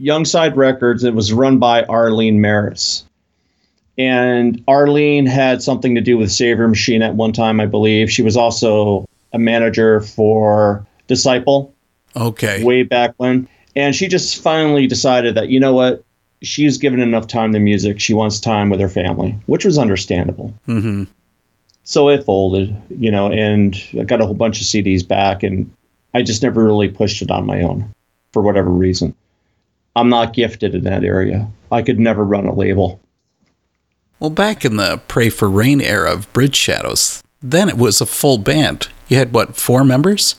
Youngside 0.00 0.56
Records. 0.56 1.04
It 1.04 1.14
was 1.14 1.32
run 1.32 1.58
by 1.58 1.84
Arlene 1.84 2.40
Maris. 2.40 3.04
And 3.98 4.62
Arlene 4.68 5.26
had 5.26 5.62
something 5.62 5.94
to 5.94 6.00
do 6.00 6.18
with 6.18 6.30
Saviour 6.30 6.68
Machine 6.68 7.02
at 7.02 7.14
one 7.14 7.32
time, 7.32 7.60
I 7.60 7.66
believe. 7.66 8.10
She 8.10 8.22
was 8.22 8.36
also 8.36 9.06
a 9.32 9.38
manager 9.38 10.00
for 10.00 10.86
Disciple. 11.06 11.74
Okay. 12.14 12.62
Way 12.62 12.82
back 12.82 13.14
when. 13.16 13.48
And 13.74 13.94
she 13.94 14.08
just 14.08 14.42
finally 14.42 14.86
decided 14.86 15.34
that, 15.34 15.48
you 15.48 15.60
know 15.60 15.72
what? 15.72 16.02
She's 16.42 16.76
given 16.76 17.00
enough 17.00 17.26
time 17.26 17.52
to 17.52 17.58
music. 17.58 18.00
She 18.00 18.12
wants 18.12 18.40
time 18.40 18.68
with 18.68 18.80
her 18.80 18.88
family, 18.88 19.38
which 19.46 19.64
was 19.64 19.78
understandable. 19.78 20.52
Mm-hmm. 20.68 21.04
So 21.84 22.08
it 22.10 22.24
folded, 22.24 22.76
you 22.90 23.10
know, 23.10 23.30
and 23.30 23.76
I 23.98 24.04
got 24.04 24.20
a 24.20 24.26
whole 24.26 24.34
bunch 24.34 24.60
of 24.60 24.66
CDs 24.66 25.06
back, 25.06 25.42
and 25.42 25.70
I 26.16 26.22
just 26.22 26.42
never 26.42 26.64
really 26.64 26.88
pushed 26.88 27.20
it 27.20 27.30
on 27.30 27.44
my 27.44 27.60
own 27.60 27.92
for 28.32 28.40
whatever 28.40 28.70
reason. 28.70 29.14
I'm 29.96 30.08
not 30.08 30.32
gifted 30.32 30.74
in 30.74 30.84
that 30.84 31.04
area. 31.04 31.46
I 31.70 31.82
could 31.82 32.00
never 32.00 32.24
run 32.24 32.46
a 32.46 32.54
label. 32.54 32.98
Well, 34.18 34.30
back 34.30 34.64
in 34.64 34.76
the 34.78 34.98
Pray 35.08 35.28
for 35.28 35.50
Rain 35.50 35.82
era 35.82 36.10
of 36.10 36.32
Bridge 36.32 36.56
Shadows, 36.56 37.22
then 37.42 37.68
it 37.68 37.76
was 37.76 38.00
a 38.00 38.06
full 38.06 38.38
band. 38.38 38.88
You 39.08 39.18
had 39.18 39.34
what, 39.34 39.56
four 39.56 39.84
members? 39.84 40.36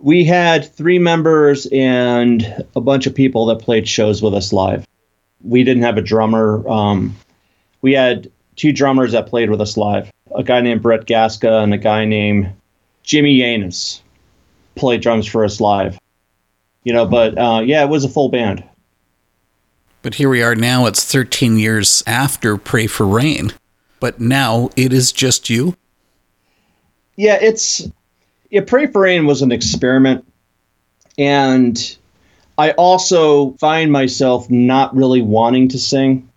We 0.00 0.22
had 0.22 0.70
three 0.70 0.98
members 0.98 1.66
and 1.72 2.62
a 2.76 2.80
bunch 2.82 3.06
of 3.06 3.14
people 3.14 3.46
that 3.46 3.60
played 3.60 3.88
shows 3.88 4.20
with 4.20 4.34
us 4.34 4.52
live. 4.52 4.86
We 5.42 5.64
didn't 5.64 5.84
have 5.84 5.96
a 5.96 6.02
drummer. 6.02 6.62
Um, 6.68 7.16
we 7.80 7.94
had 7.94 8.30
two 8.56 8.70
drummers 8.70 9.12
that 9.12 9.28
played 9.28 9.48
with 9.48 9.62
us 9.62 9.78
live 9.78 10.12
a 10.36 10.42
guy 10.42 10.60
named 10.60 10.82
Brett 10.82 11.06
Gaska 11.06 11.62
and 11.62 11.72
a 11.72 11.78
guy 11.78 12.04
named 12.04 12.52
Jimmy 13.02 13.38
Yannis 13.38 14.02
played 14.74 15.00
drums 15.00 15.26
for 15.26 15.44
us 15.44 15.60
live. 15.60 15.98
You 16.82 16.92
know, 16.92 17.06
but 17.06 17.38
uh, 17.38 17.62
yeah, 17.64 17.82
it 17.82 17.88
was 17.88 18.04
a 18.04 18.08
full 18.08 18.28
band. 18.28 18.62
But 20.02 20.14
here 20.14 20.28
we 20.28 20.42
are 20.42 20.54
now, 20.54 20.84
it's 20.84 21.10
13 21.10 21.58
years 21.58 22.02
after 22.06 22.58
Pray 22.58 22.86
for 22.86 23.06
Rain. 23.06 23.54
But 24.00 24.20
now 24.20 24.68
it 24.76 24.92
is 24.92 25.12
just 25.12 25.48
you? 25.48 25.76
Yeah, 27.16 27.38
it's. 27.40 27.88
Yeah, 28.50 28.60
Pray 28.66 28.86
for 28.86 29.00
Rain 29.00 29.24
was 29.24 29.40
an 29.40 29.50
experiment. 29.50 30.26
And 31.16 31.96
I 32.58 32.72
also 32.72 33.52
find 33.54 33.90
myself 33.90 34.50
not 34.50 34.94
really 34.94 35.22
wanting 35.22 35.68
to 35.68 35.78
sing. 35.78 36.28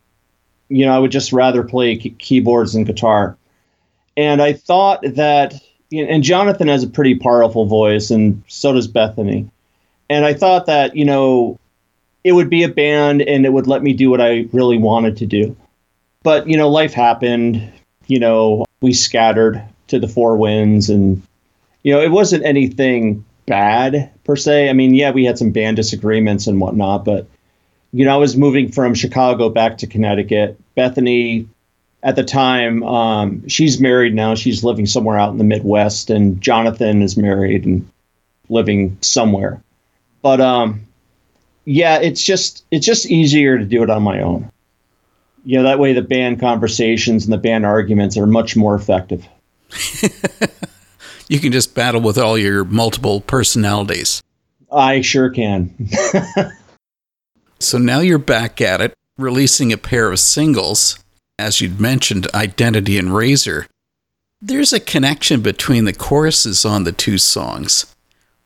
You 0.70 0.86
know, 0.86 0.94
I 0.94 1.00
would 1.00 1.12
just 1.12 1.34
rather 1.34 1.64
play 1.64 1.98
keyboards 1.98 2.74
and 2.74 2.86
guitar. 2.86 3.38
And 4.16 4.42
I 4.42 4.54
thought 4.54 5.02
that, 5.04 5.54
and 5.92 6.24
Jonathan 6.24 6.68
has 6.68 6.84
a 6.84 6.90
pretty 6.90 7.16
powerful 7.16 7.66
voice, 7.66 8.12
and 8.12 8.44
so 8.48 8.74
does 8.74 8.88
Bethany. 8.88 9.50
And 10.10 10.26
I 10.26 10.34
thought 10.34 10.66
that, 10.68 10.96
you 10.96 11.06
know, 11.06 11.60
it 12.24 12.32
would 12.34 12.50
be 12.50 12.64
a 12.64 12.70
band 12.70 13.22
and 13.22 13.46
it 13.46 13.54
would 13.54 13.68
let 13.68 13.84
me 13.84 13.94
do 13.94 14.10
what 14.10 14.22
I 14.22 14.48
really 14.52 14.78
wanted 14.78 15.18
to 15.18 15.26
do. 15.26 15.56
But, 16.24 16.48
you 16.48 16.58
know, 16.58 16.70
life 16.70 16.94
happened. 16.94 17.72
You 18.08 18.20
know, 18.20 18.66
we 18.82 18.94
scattered 18.94 19.62
to 19.88 20.00
the 20.00 20.08
four 20.08 20.38
winds 20.38 20.90
and, 20.90 21.22
you 21.84 21.94
know, 21.94 22.02
it 22.02 22.12
wasn't 22.12 22.46
anything 22.46 23.24
bad 23.46 24.12
per 24.24 24.36
se. 24.36 24.70
I 24.70 24.74
mean, 24.74 24.94
yeah, 24.94 25.12
we 25.12 25.26
had 25.26 25.38
some 25.38 25.52
band 25.52 25.78
disagreements 25.78 26.48
and 26.48 26.60
whatnot, 26.60 27.06
but, 27.06 27.28
you 27.94 28.06
know, 28.06 28.14
I 28.14 28.18
was 28.18 28.36
moving 28.36 28.72
from 28.72 28.94
Chicago 28.94 29.50
back 29.50 29.78
to 29.80 29.88
Connecticut. 29.88 30.60
Bethany 30.76 31.48
at 32.04 32.16
the 32.16 32.24
time, 32.24 32.84
um, 32.84 33.48
she's 33.48 33.80
married 33.80 34.14
now. 34.14 34.36
She's 34.36 34.64
living 34.64 34.86
somewhere 34.86 35.18
out 35.18 35.32
in 35.32 35.38
the 35.38 35.44
Midwest, 35.44 36.10
and 36.10 36.40
Jonathan 36.42 37.02
is 37.02 37.18
married 37.18 37.66
and 37.66 37.90
living 38.50 38.98
somewhere. 39.02 39.62
But 40.22 40.40
um, 40.40 40.82
yeah, 41.66 42.00
it's 42.00 42.24
just 42.24 42.64
it's 42.72 42.86
just 42.86 43.08
easier 43.08 43.58
to 43.58 43.66
do 43.66 43.84
it 43.84 43.90
on 43.90 44.04
my 44.04 44.22
own. 44.22 44.52
You 45.44 45.58
know, 45.58 45.64
that 45.64 45.80
way 45.80 45.94
the 45.94 46.02
band 46.02 46.40
conversations 46.40 47.24
and 47.26 47.34
the 47.34 47.38
band 47.38 47.66
arguments 47.66 48.18
are 48.18 48.28
much 48.28 48.56
more 48.56 48.76
effective. 48.76 49.26
you 51.30 51.40
can 51.40 51.52
just 51.52 51.74
battle 51.74 52.02
with 52.02 52.18
all 52.18 52.38
your 52.38 52.64
multiple 52.64 53.22
personalities. 53.22 54.22
I 54.72 55.02
sure 55.02 55.30
can. 55.30 55.74
so 57.60 57.78
now 57.78 58.02
you're 58.02 58.18
back 58.18 58.60
at 58.60 58.82
it, 58.82 58.94
releasing 59.18 59.72
a 59.72 59.78
pair 59.78 60.12
of 60.12 60.20
singles 60.20 61.00
as 61.40 61.62
you'd 61.62 61.80
mentioned, 61.80 62.28
Identity 62.34 62.98
and 62.98 63.14
Razor, 63.14 63.68
there's 64.42 64.74
a 64.74 64.80
connection 64.80 65.42
between 65.42 65.86
the 65.86 65.94
choruses 65.94 66.66
on 66.66 66.84
the 66.84 66.92
two 66.92 67.18
songs. 67.18 67.96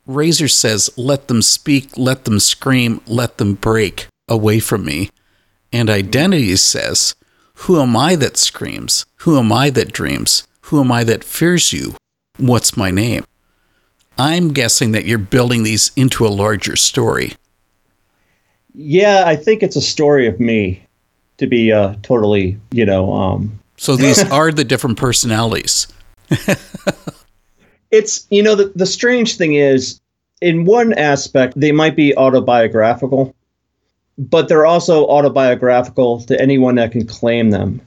Razor 0.06 0.48
says, 0.48 0.90
Let 0.98 1.28
them 1.28 1.42
speak, 1.42 1.98
let 1.98 2.26
them 2.26 2.40
scream, 2.40 3.02
let 3.06 3.38
them 3.38 3.56
break 3.56 4.08
away 4.28 4.60
from 4.60 4.86
me. 4.86 5.10
And 5.72 5.90
Identity 5.90 6.56
says, 6.58 7.16
Who 7.56 7.82
am 7.82 7.96
I 7.96 8.16
that 8.16 8.38
screams? 8.38 9.06
Who 9.18 9.38
am 9.38 9.52
I 9.52 9.70
that 9.70 9.94
dreams? 9.94 10.48
Who 10.64 10.80
am 10.80 10.92
I 10.92 11.04
that 11.04 11.24
fears 11.24 11.74
you? 11.74 11.96
What's 12.38 12.78
my 12.78 12.92
name? 12.92 13.26
I'm 14.18 14.54
guessing 14.54 14.92
that 14.92 15.06
you're 15.06 15.18
building 15.18 15.64
these 15.64 15.92
into 15.96 16.26
a 16.26 16.30
larger 16.30 16.76
story. 16.76 17.34
Yeah, 18.74 19.24
I 19.26 19.36
think 19.36 19.64
it's 19.64 19.76
a 19.76 19.82
story 19.82 20.28
of 20.28 20.40
me 20.40 20.86
to 21.42 21.48
be 21.48 21.72
uh, 21.72 21.96
totally, 22.04 22.58
you 22.72 22.86
know. 22.86 23.12
Um, 23.14 23.60
so 23.76 23.96
these 23.96 24.24
are 24.32 24.52
the 24.52 24.64
different 24.64 24.98
personalities. 24.98 25.88
it's 27.92 28.26
you 28.30 28.42
know 28.42 28.56
the 28.56 28.72
the 28.76 28.86
strange 28.86 29.38
thing 29.38 29.56
is, 29.56 30.00
in 30.40 30.66
one 30.66 30.94
aspect, 30.94 31.60
they 31.60 31.72
might 31.72 31.96
be 31.96 32.16
autobiographical, 32.16 33.36
but 34.18 34.48
they're 34.48 34.68
also 34.68 35.06
autobiographical 35.08 36.22
to 36.22 36.40
anyone 36.40 36.76
that 36.76 36.92
can 36.92 37.06
claim 37.06 37.50
them. 37.50 37.82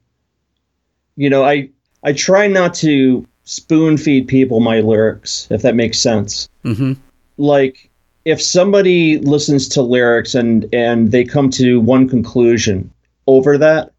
You 1.16 1.30
know, 1.30 1.44
I 1.44 1.70
I 2.02 2.12
try 2.12 2.48
not 2.48 2.74
to 2.74 3.26
spoon 3.44 3.96
feed 3.96 4.26
people 4.26 4.58
my 4.58 4.80
lyrics, 4.80 5.46
if 5.50 5.62
that 5.62 5.76
makes 5.76 6.00
sense. 6.00 6.48
Mm-hmm. 6.64 6.94
Like 7.38 7.88
if 8.24 8.42
somebody 8.42 9.18
listens 9.18 9.68
to 9.68 9.82
lyrics 9.82 10.34
and 10.34 10.68
and 10.74 11.12
they 11.12 11.24
come 11.24 11.50
to 11.50 11.80
one 11.80 12.08
conclusion 12.08 12.90
over 13.26 13.58
that 13.58 13.92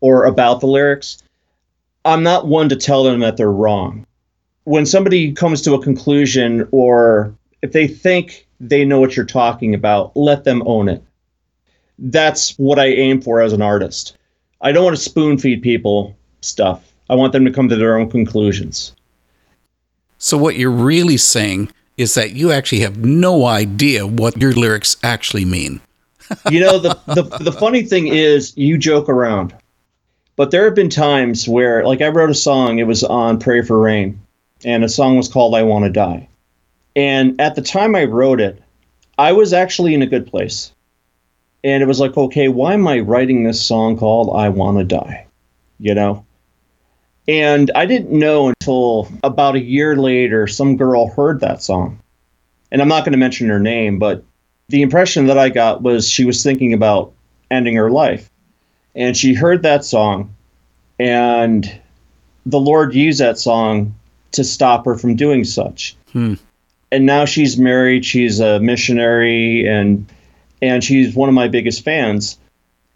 or 0.00 0.24
about 0.24 0.60
the 0.60 0.66
lyrics, 0.66 1.22
I'm 2.04 2.22
not 2.22 2.46
one 2.46 2.68
to 2.68 2.76
tell 2.76 3.04
them 3.04 3.20
that 3.20 3.36
they're 3.36 3.52
wrong. 3.52 4.06
When 4.64 4.86
somebody 4.86 5.32
comes 5.32 5.62
to 5.62 5.74
a 5.74 5.82
conclusion 5.82 6.68
or 6.70 7.34
if 7.62 7.72
they 7.72 7.86
think 7.86 8.46
they 8.60 8.84
know 8.84 9.00
what 9.00 9.16
you're 9.16 9.26
talking 9.26 9.74
about, 9.74 10.16
let 10.16 10.44
them 10.44 10.62
own 10.66 10.88
it. 10.88 11.02
That's 11.98 12.58
what 12.58 12.78
I 12.78 12.86
aim 12.86 13.20
for 13.20 13.40
as 13.40 13.52
an 13.52 13.62
artist. 13.62 14.16
I 14.60 14.72
don't 14.72 14.84
want 14.84 14.96
to 14.96 15.02
spoon 15.02 15.38
feed 15.38 15.62
people 15.62 16.16
stuff. 16.40 16.90
I 17.08 17.14
want 17.14 17.32
them 17.32 17.44
to 17.44 17.52
come 17.52 17.68
to 17.68 17.76
their 17.76 17.98
own 17.98 18.10
conclusions. 18.10 18.94
So, 20.18 20.36
what 20.38 20.56
you're 20.56 20.70
really 20.70 21.16
saying 21.16 21.72
is 21.96 22.14
that 22.14 22.32
you 22.32 22.52
actually 22.52 22.80
have 22.80 22.98
no 22.98 23.46
idea 23.46 24.06
what 24.06 24.40
your 24.40 24.52
lyrics 24.52 24.96
actually 25.02 25.44
mean 25.44 25.80
you 26.50 26.60
know, 26.60 26.78
the, 26.78 26.98
the 27.06 27.22
the 27.40 27.52
funny 27.52 27.82
thing 27.82 28.08
is 28.08 28.56
you 28.56 28.78
joke 28.78 29.08
around. 29.08 29.54
But 30.36 30.50
there 30.50 30.64
have 30.64 30.74
been 30.74 30.90
times 30.90 31.48
where 31.48 31.84
like 31.84 32.00
I 32.00 32.08
wrote 32.08 32.30
a 32.30 32.34
song, 32.34 32.78
it 32.78 32.86
was 32.86 33.04
on 33.04 33.38
Pray 33.38 33.62
for 33.62 33.78
Rain, 33.78 34.20
and 34.64 34.84
a 34.84 34.88
song 34.88 35.16
was 35.16 35.28
called 35.28 35.54
I 35.54 35.62
Want 35.62 35.84
to 35.84 35.90
Die. 35.90 36.28
And 36.96 37.40
at 37.40 37.54
the 37.54 37.62
time 37.62 37.94
I 37.94 38.04
wrote 38.04 38.40
it, 38.40 38.62
I 39.18 39.32
was 39.32 39.52
actually 39.52 39.94
in 39.94 40.02
a 40.02 40.06
good 40.06 40.26
place. 40.26 40.72
And 41.62 41.82
it 41.82 41.86
was 41.86 42.00
like, 42.00 42.16
okay, 42.16 42.48
why 42.48 42.72
am 42.74 42.88
I 42.88 43.00
writing 43.00 43.44
this 43.44 43.60
song 43.60 43.98
called 43.98 44.34
I 44.34 44.48
Want 44.48 44.78
to 44.78 44.84
Die? 44.84 45.26
You 45.78 45.94
know? 45.94 46.24
And 47.28 47.70
I 47.74 47.86
didn't 47.86 48.18
know 48.18 48.48
until 48.48 49.08
about 49.22 49.56
a 49.56 49.60
year 49.60 49.96
later, 49.96 50.46
some 50.46 50.76
girl 50.76 51.08
heard 51.08 51.40
that 51.40 51.62
song. 51.62 52.00
And 52.72 52.80
I'm 52.80 52.88
not 52.88 53.04
going 53.04 53.12
to 53.12 53.18
mention 53.18 53.48
her 53.48 53.60
name, 53.60 53.98
but 53.98 54.24
the 54.70 54.82
impression 54.82 55.26
that 55.26 55.36
I 55.36 55.48
got 55.48 55.82
was 55.82 56.08
she 56.08 56.24
was 56.24 56.42
thinking 56.42 56.72
about 56.72 57.12
ending 57.50 57.74
her 57.74 57.90
life. 57.90 58.30
And 58.94 59.16
she 59.16 59.34
heard 59.34 59.62
that 59.62 59.84
song, 59.84 60.34
and 60.98 61.80
the 62.46 62.58
Lord 62.58 62.94
used 62.94 63.20
that 63.20 63.38
song 63.38 63.94
to 64.32 64.44
stop 64.44 64.84
her 64.86 64.96
from 64.96 65.16
doing 65.16 65.44
such. 65.44 65.96
Hmm. 66.12 66.34
And 66.92 67.06
now 67.06 67.24
she's 67.24 67.56
married, 67.56 68.04
she's 68.04 68.40
a 68.40 68.58
missionary, 68.58 69.66
and 69.66 70.06
and 70.62 70.82
she's 70.82 71.14
one 71.14 71.28
of 71.28 71.34
my 71.34 71.48
biggest 71.48 71.84
fans. 71.84 72.38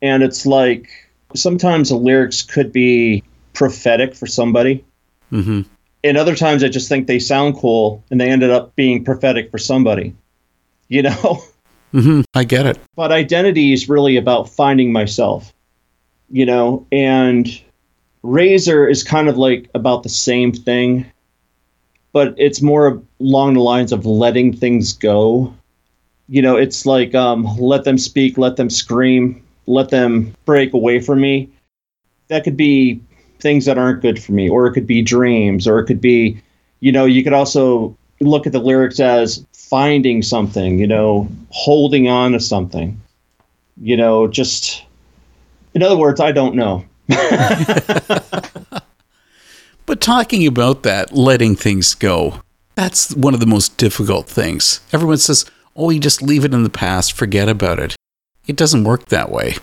And 0.02 0.22
it's 0.22 0.46
like 0.46 0.88
sometimes 1.34 1.88
the 1.88 1.96
lyrics 1.96 2.42
could 2.42 2.72
be 2.72 3.22
prophetic 3.52 4.14
for 4.14 4.26
somebody. 4.26 4.84
Mm-hmm. 5.32 5.62
And 6.02 6.16
other 6.18 6.34
times 6.36 6.62
I 6.62 6.68
just 6.68 6.88
think 6.88 7.06
they 7.06 7.18
sound 7.18 7.56
cool 7.56 8.04
and 8.10 8.20
they 8.20 8.28
ended 8.28 8.50
up 8.50 8.76
being 8.76 9.04
prophetic 9.04 9.50
for 9.50 9.58
somebody. 9.58 10.14
You 10.88 11.02
know? 11.02 11.42
Mm-hmm. 11.94 12.22
I 12.34 12.44
get 12.44 12.66
it. 12.66 12.78
But 12.96 13.12
identity 13.12 13.72
is 13.72 13.88
really 13.88 14.16
about 14.16 14.48
finding 14.48 14.92
myself. 14.92 15.52
You 16.30 16.44
know, 16.44 16.86
and 16.90 17.48
Razor 18.22 18.88
is 18.88 19.04
kind 19.04 19.28
of 19.28 19.38
like 19.38 19.70
about 19.74 20.02
the 20.02 20.08
same 20.08 20.52
thing, 20.52 21.06
but 22.12 22.34
it's 22.36 22.60
more 22.60 23.00
along 23.20 23.54
the 23.54 23.60
lines 23.60 23.92
of 23.92 24.06
letting 24.06 24.56
things 24.56 24.92
go. 24.92 25.54
You 26.28 26.42
know, 26.42 26.56
it's 26.56 26.86
like 26.86 27.14
um, 27.14 27.44
let 27.58 27.84
them 27.84 27.98
speak, 27.98 28.38
let 28.38 28.56
them 28.56 28.70
scream, 28.70 29.44
let 29.66 29.90
them 29.90 30.34
break 30.46 30.72
away 30.72 31.00
from 31.00 31.20
me. 31.20 31.50
That 32.28 32.42
could 32.42 32.56
be 32.56 33.00
things 33.38 33.66
that 33.66 33.78
aren't 33.78 34.00
good 34.00 34.20
for 34.20 34.32
me, 34.32 34.48
or 34.48 34.66
it 34.66 34.72
could 34.72 34.86
be 34.86 35.02
dreams, 35.02 35.68
or 35.68 35.78
it 35.78 35.84
could 35.84 36.00
be, 36.00 36.40
you 36.80 36.90
know, 36.90 37.04
you 37.04 37.22
could 37.22 37.34
also 37.34 37.96
look 38.20 38.46
at 38.46 38.52
the 38.52 38.58
lyrics 38.58 38.98
as 38.98 39.44
finding 39.68 40.22
something, 40.22 40.78
you 40.78 40.86
know, 40.86 41.28
holding 41.50 42.08
on 42.08 42.32
to 42.32 42.40
something, 42.40 43.00
you 43.80 43.96
know, 43.96 44.28
just, 44.28 44.84
in 45.74 45.82
other 45.82 45.96
words, 45.96 46.20
I 46.20 46.32
don't 46.32 46.54
know. 46.54 46.84
but 49.86 50.00
talking 50.00 50.46
about 50.46 50.82
that, 50.82 51.12
letting 51.12 51.56
things 51.56 51.94
go, 51.94 52.40
that's 52.74 53.14
one 53.14 53.34
of 53.34 53.40
the 53.40 53.46
most 53.46 53.76
difficult 53.76 54.26
things. 54.28 54.80
Everyone 54.92 55.18
says, 55.18 55.44
oh, 55.76 55.90
you 55.90 56.00
just 56.00 56.22
leave 56.22 56.44
it 56.44 56.54
in 56.54 56.62
the 56.62 56.70
past, 56.70 57.12
forget 57.12 57.48
about 57.48 57.78
it. 57.78 57.96
It 58.46 58.56
doesn't 58.56 58.84
work 58.84 59.06
that 59.06 59.30
way. 59.30 59.56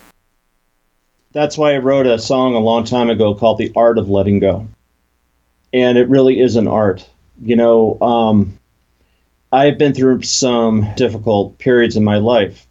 That's 1.32 1.56
why 1.56 1.74
I 1.74 1.78
wrote 1.78 2.06
a 2.06 2.18
song 2.18 2.54
a 2.54 2.58
long 2.58 2.84
time 2.84 3.08
ago 3.08 3.34
called 3.34 3.58
The 3.58 3.72
Art 3.76 3.98
of 3.98 4.10
Letting 4.10 4.40
Go. 4.40 4.66
And 5.72 5.96
it 5.96 6.08
really 6.08 6.40
is 6.40 6.56
an 6.56 6.68
art. 6.68 7.08
You 7.42 7.56
know, 7.56 7.98
um, 8.00 8.58
I've 9.52 9.76
been 9.76 9.92
through 9.92 10.22
some 10.22 10.88
difficult 10.96 11.58
periods 11.58 11.96
in 11.96 12.04
my 12.04 12.16
life. 12.16 12.66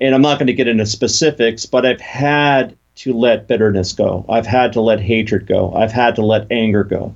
And 0.00 0.14
I'm 0.14 0.22
not 0.22 0.38
going 0.38 0.46
to 0.46 0.54
get 0.54 0.68
into 0.68 0.86
specifics, 0.86 1.66
but 1.66 1.84
I've 1.86 2.00
had 2.00 2.76
to 2.96 3.12
let 3.12 3.46
bitterness 3.46 3.92
go. 3.92 4.24
I've 4.28 4.46
had 4.46 4.72
to 4.72 4.80
let 4.80 5.00
hatred 5.00 5.46
go. 5.46 5.72
I've 5.74 5.92
had 5.92 6.16
to 6.16 6.24
let 6.24 6.50
anger 6.50 6.84
go. 6.84 7.14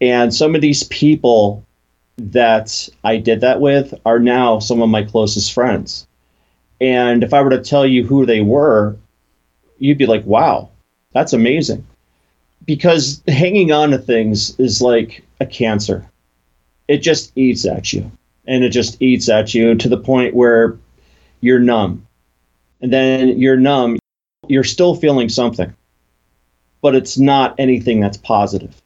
And 0.00 0.34
some 0.34 0.54
of 0.54 0.60
these 0.60 0.82
people 0.84 1.64
that 2.18 2.88
I 3.04 3.16
did 3.16 3.40
that 3.40 3.60
with 3.60 3.94
are 4.04 4.18
now 4.18 4.58
some 4.58 4.82
of 4.82 4.88
my 4.88 5.02
closest 5.02 5.52
friends. 5.52 6.06
And 6.80 7.22
if 7.22 7.32
I 7.32 7.40
were 7.40 7.50
to 7.50 7.62
tell 7.62 7.86
you 7.86 8.04
who 8.04 8.26
they 8.26 8.42
were, 8.42 8.96
you'd 9.78 9.98
be 9.98 10.06
like, 10.06 10.24
wow, 10.24 10.70
that's 11.12 11.32
amazing. 11.32 11.86
Because 12.66 13.22
hanging 13.28 13.72
on 13.72 13.90
to 13.90 13.98
things 13.98 14.58
is 14.58 14.82
like 14.82 15.24
a 15.40 15.46
cancer, 15.46 16.06
it 16.88 16.98
just 16.98 17.32
eats 17.36 17.66
at 17.66 17.92
you. 17.92 18.10
And 18.46 18.62
it 18.62 18.70
just 18.70 19.00
eats 19.02 19.28
at 19.28 19.54
you 19.54 19.74
to 19.74 19.88
the 19.88 19.96
point 19.96 20.34
where 20.34 20.78
you're 21.40 21.58
numb. 21.58 22.06
And 22.80 22.92
then 22.92 23.38
you're 23.38 23.56
numb, 23.56 23.98
you're 24.46 24.64
still 24.64 24.94
feeling 24.94 25.28
something, 25.28 25.74
but 26.80 26.94
it's 26.94 27.18
not 27.18 27.54
anything 27.58 28.00
that's 28.00 28.18
positive. 28.18 28.80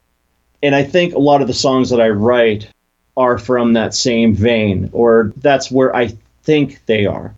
And 0.63 0.75
I 0.75 0.85
think 0.85 1.15
a 1.15 1.19
lot 1.19 1.43
of 1.43 1.49
the 1.49 1.55
songs 1.55 1.91
that 1.91 2.01
I 2.01 2.09
write 2.09 2.69
are 3.17 3.39
from 3.39 3.75
that 3.75 3.95
same 3.95 4.35
vein, 4.35 4.89
or 4.93 5.33
that's 5.37 5.71
where 5.71 5.95
I 5.95 6.13
think 6.43 6.85
they 6.87 7.07
are. 7.07 7.35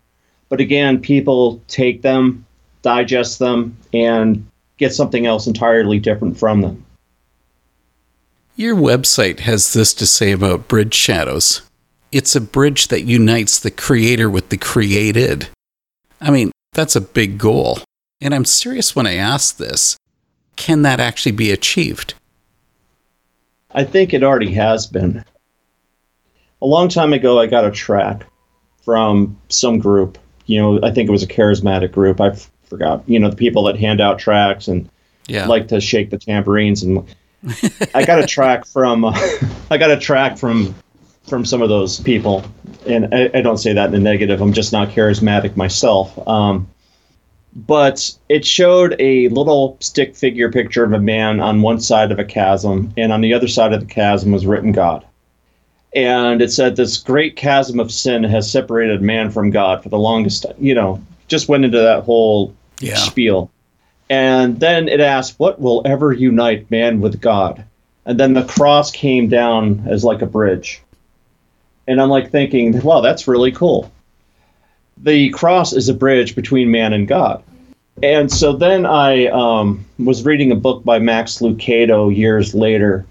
But 0.49 0.61
again, 0.61 1.01
people 1.01 1.61
take 1.67 2.03
them, 2.03 2.45
digest 2.83 3.39
them, 3.39 3.77
and 3.93 4.47
get 4.77 4.95
something 4.95 5.27
else 5.27 5.47
entirely 5.47 5.99
different 5.99 6.37
from 6.37 6.61
them. 6.61 6.85
Your 8.63 8.77
website 8.77 9.41
has 9.41 9.73
this 9.73 9.93
to 9.95 10.07
say 10.07 10.31
about 10.31 10.69
Bridge 10.69 10.95
Shadows 10.95 11.63
it's 12.13 12.37
a 12.37 12.41
bridge 12.41 12.87
that 12.89 13.03
unites 13.03 13.59
the 13.59 13.73
creator 13.73 14.31
with 14.31 14.51
the 14.51 14.57
created. 14.57 15.49
I 16.21 16.31
mean, 16.31 16.53
that's 16.73 16.95
a 16.95 17.01
big 17.01 17.39
goal. 17.39 17.81
And 18.21 18.33
I'm 18.33 18.45
serious 18.45 18.95
when 18.95 19.05
I 19.05 19.17
ask 19.17 19.57
this 19.57 19.97
can 20.55 20.83
that 20.83 21.01
actually 21.01 21.33
be 21.33 21.51
achieved? 21.51 22.15
I 23.73 23.83
think 23.83 24.15
it 24.15 24.23
already 24.23 24.53
has 24.53 24.87
been. 24.87 25.25
A 26.61 26.67
long 26.67 26.89
time 26.89 27.13
ago, 27.13 27.41
I 27.41 27.47
got 27.47 27.65
a 27.65 27.71
track 27.73 28.25
from 28.85 29.37
some 29.49 29.81
group. 29.81 30.19
You 30.47 30.63
know, 30.63 30.81
I 30.85 30.93
think 30.93 31.09
it 31.09 31.13
was 31.13 31.25
a 31.25 31.27
charismatic 31.27 31.91
group. 31.91 32.21
I 32.21 32.37
forgot. 32.63 33.03
You 33.09 33.19
know, 33.19 33.29
the 33.29 33.35
people 33.35 33.65
that 33.65 33.77
hand 33.77 34.01
out 34.01 34.21
tracks 34.21 34.69
and 34.69 34.89
yeah. 35.27 35.49
like 35.49 35.67
to 35.67 35.81
shake 35.81 36.11
the 36.11 36.19
tambourines. 36.19 36.85
And 36.85 37.13
I 37.95 38.05
got 38.05 38.19
a 38.19 38.27
track 38.27 38.67
from. 38.67 39.05
Uh, 39.05 39.19
I 39.71 39.79
got 39.79 39.91
a 39.91 39.99
track 39.99 40.39
from 40.39 40.75
from 41.29 41.45
some 41.45 41.63
of 41.63 41.69
those 41.69 42.01
people, 42.01 42.45
and 42.87 43.15
I, 43.15 43.31
I, 43.35 43.41
don't 43.41 43.59
say 43.59 43.73
that 43.73 43.89
in 43.89 43.95
a 43.95 43.99
negative. 44.01 44.41
I'm 44.41 44.53
just 44.53 44.73
not 44.73 44.89
charismatic 44.89 45.57
myself. 45.57 46.17
Um, 46.29 46.69
but 47.55 48.13
it 48.29 48.45
showed 48.45 48.97
a 48.99 49.29
little 49.29 49.77
stick 49.81 50.17
figure 50.17 50.51
picture 50.51 50.85
of 50.85 50.93
a 50.93 50.99
man 50.99 51.41
on 51.41 51.63
one 51.63 51.81
side 51.81 52.11
of 52.11 52.19
a 52.19 52.25
chasm, 52.25 52.93
and 52.97 53.13
on 53.13 53.21
the 53.21 53.35
other 53.35 53.49
side 53.49 53.73
of 53.73 53.81
the 53.81 53.87
chasm 53.87 54.33
was 54.33 54.47
written 54.47 54.73
God. 54.73 55.05
And 55.95 56.41
it 56.41 56.51
said, 56.51 56.77
This 56.77 56.97
great 56.97 57.37
chasm 57.37 57.79
of 57.79 57.93
sin 57.93 58.25
has 58.25 58.51
separated 58.51 59.03
man 59.03 59.31
from 59.31 59.51
God 59.51 59.83
for 59.83 59.91
the 59.91 59.99
longest 59.99 60.45
time. 60.45 60.55
You 60.59 60.75
know, 60.75 61.03
just 61.29 61.49
went 61.49 61.65
into 61.65 61.79
that 61.79 62.05
whole 62.05 62.55
yeah. 62.81 62.97
spiel. 62.97 63.51
And 64.13 64.61
then 64.61 64.89
it 64.89 65.01
asked, 65.01 65.39
What 65.39 65.61
will 65.61 65.83
ever 65.85 66.13
unite 66.13 66.71
man 66.71 67.01
with 67.01 67.21
God? 67.21 67.65
And 68.05 68.21
then 68.21 68.35
the 68.35 68.45
cross 68.45 68.91
came 68.91 69.29
down 69.29 69.85
as 69.89 70.05
like 70.05 70.23
a 70.23 70.27
bridge. 70.27 70.83
And 71.87 72.01
I'm 72.01 72.11
like 72.11 72.31
thinking, 72.31 72.81
wow, 72.83 73.01
that's 73.01 73.27
really 73.27 73.53
cool 73.53 73.91
the 75.03 75.31
cross 75.31 75.73
is 75.73 75.89
a 75.89 75.95
bridge 75.95 76.35
between 76.35 76.71
man 76.71 76.93
and 76.93 77.09
God. 77.09 77.43
And 78.03 78.31
so 78.31 78.53
then 78.53 78.87
I 78.87 79.27
um, 79.27 79.85
was 79.99 80.25
reading 80.25 80.51
a 80.53 80.57
book 80.57 80.85
by 80.85 80.99
Max 80.99 81.39
Lucado 81.39 82.15
years 82.15 82.55
later, 82.55 83.05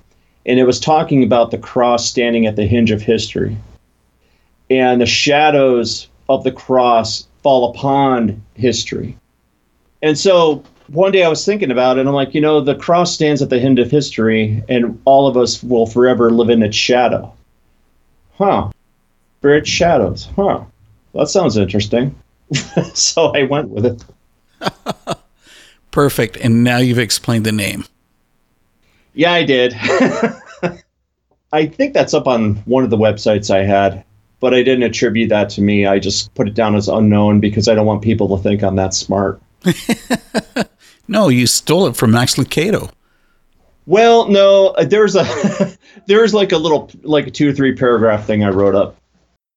and 0.45 0.59
it 0.59 0.63
was 0.63 0.79
talking 0.79 1.23
about 1.23 1.51
the 1.51 1.57
cross 1.57 2.07
standing 2.07 2.45
at 2.45 2.55
the 2.55 2.65
hinge 2.65 2.91
of 2.91 3.01
history. 3.01 3.57
And 4.69 5.01
the 5.01 5.05
shadows 5.05 6.07
of 6.29 6.43
the 6.43 6.51
cross 6.51 7.27
fall 7.43 7.69
upon 7.71 8.41
history. 8.55 9.17
And 10.01 10.17
so 10.17 10.63
one 10.93 11.11
day 11.11 11.23
I 11.23 11.29
was 11.29 11.45
thinking 11.45 11.71
about 11.71 11.97
it, 11.97 12.01
and 12.01 12.09
I'm 12.09 12.15
like, 12.15 12.33
you 12.33 12.41
know, 12.41 12.61
the 12.61 12.75
cross 12.75 13.13
stands 13.13 13.41
at 13.41 13.49
the 13.49 13.59
end 13.59 13.79
of 13.79 13.89
history, 13.91 14.63
and 14.69 14.99
all 15.05 15.27
of 15.27 15.37
us 15.37 15.63
will 15.63 15.85
forever 15.85 16.29
live 16.31 16.49
in 16.49 16.63
its 16.63 16.75
shadow. 16.75 17.33
Huh. 18.37 18.71
Spirit 19.39 19.67
shadows. 19.67 20.27
Huh 20.35 20.65
that 21.13 21.29
sounds 21.29 21.57
interesting. 21.57 22.15
so 22.93 23.27
I 23.35 23.43
went 23.43 23.69
with 23.69 23.85
it. 23.85 24.03
Perfect. 25.91 26.37
And 26.37 26.63
now 26.63 26.77
you've 26.77 26.99
explained 26.99 27.45
the 27.45 27.51
name. 27.51 27.85
Yeah, 29.13 29.33
I 29.33 29.43
did. 29.43 29.73
I 31.53 31.65
think 31.65 31.93
that's 31.93 32.13
up 32.13 32.27
on 32.27 32.55
one 32.65 32.85
of 32.85 32.89
the 32.89 32.97
websites 32.97 33.53
I 33.53 33.63
had, 33.63 34.05
but 34.39 34.53
I 34.53 34.63
didn't 34.63 34.83
attribute 34.83 35.29
that 35.29 35.49
to 35.51 35.61
me. 35.61 35.85
I 35.85 35.99
just 35.99 36.33
put 36.33 36.47
it 36.47 36.53
down 36.53 36.75
as 36.75 36.87
unknown 36.87 37.41
because 37.41 37.67
I 37.67 37.75
don't 37.75 37.85
want 37.85 38.01
people 38.01 38.35
to 38.37 38.41
think 38.41 38.63
I'm 38.63 38.77
that 38.77 38.93
smart. 38.93 39.41
No, 41.11 41.29
you 41.29 41.45
stole 41.45 41.85
it 41.87 41.95
from 41.95 42.11
Max 42.11 42.35
Lucado. 42.35 42.91
Well, 43.85 44.27
no, 44.29 44.73
there's 44.83 45.15
a 45.15 45.77
there's 46.07 46.33
like 46.33 46.51
a 46.51 46.57
little 46.57 46.89
like 47.03 47.27
a 47.27 47.31
two 47.31 47.49
or 47.49 47.53
three 47.53 47.75
paragraph 47.75 48.25
thing 48.25 48.43
I 48.43 48.49
wrote 48.49 48.75
up 48.75 48.95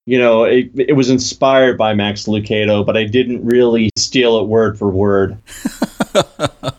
you 0.05 0.19
know, 0.19 0.43
it, 0.43 0.69
it 0.75 0.95
was 0.95 1.09
inspired 1.09 1.77
by 1.77 1.93
Max 1.93 2.25
Lucado, 2.25 2.85
but 2.85 2.95
I 2.95 3.05
didn't 3.05 3.43
really 3.43 3.89
steal 3.97 4.37
it 4.39 4.43
word 4.43 4.77
for 4.77 4.89
word. 4.89 5.37
well, 6.13 6.75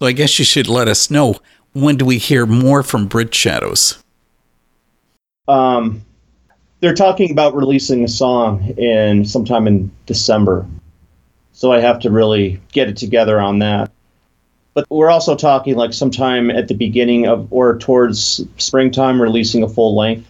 I 0.00 0.12
guess 0.12 0.38
you 0.38 0.44
should 0.44 0.68
let 0.68 0.88
us 0.88 1.10
know 1.10 1.36
when 1.74 1.96
do 1.96 2.06
we 2.06 2.18
hear 2.18 2.46
more 2.46 2.82
from 2.82 3.06
Bridge 3.06 3.34
Shadows? 3.34 4.02
Um, 5.46 6.02
they're 6.80 6.94
talking 6.94 7.30
about 7.30 7.54
releasing 7.54 8.04
a 8.04 8.08
song 8.08 8.64
in 8.78 9.26
sometime 9.26 9.66
in 9.66 9.90
December, 10.06 10.66
so 11.54 11.72
I 11.72 11.80
have 11.80 12.00
to 12.00 12.10
really 12.10 12.60
get 12.72 12.90
it 12.90 12.98
together 12.98 13.40
on 13.40 13.60
that. 13.60 13.90
But 14.74 14.86
we're 14.90 15.10
also 15.10 15.34
talking 15.34 15.76
like 15.76 15.94
sometime 15.94 16.50
at 16.50 16.68
the 16.68 16.74
beginning 16.74 17.26
of 17.26 17.50
or 17.50 17.78
towards 17.78 18.42
springtime, 18.58 19.22
releasing 19.22 19.62
a 19.62 19.68
full 19.68 19.96
length 19.96 20.28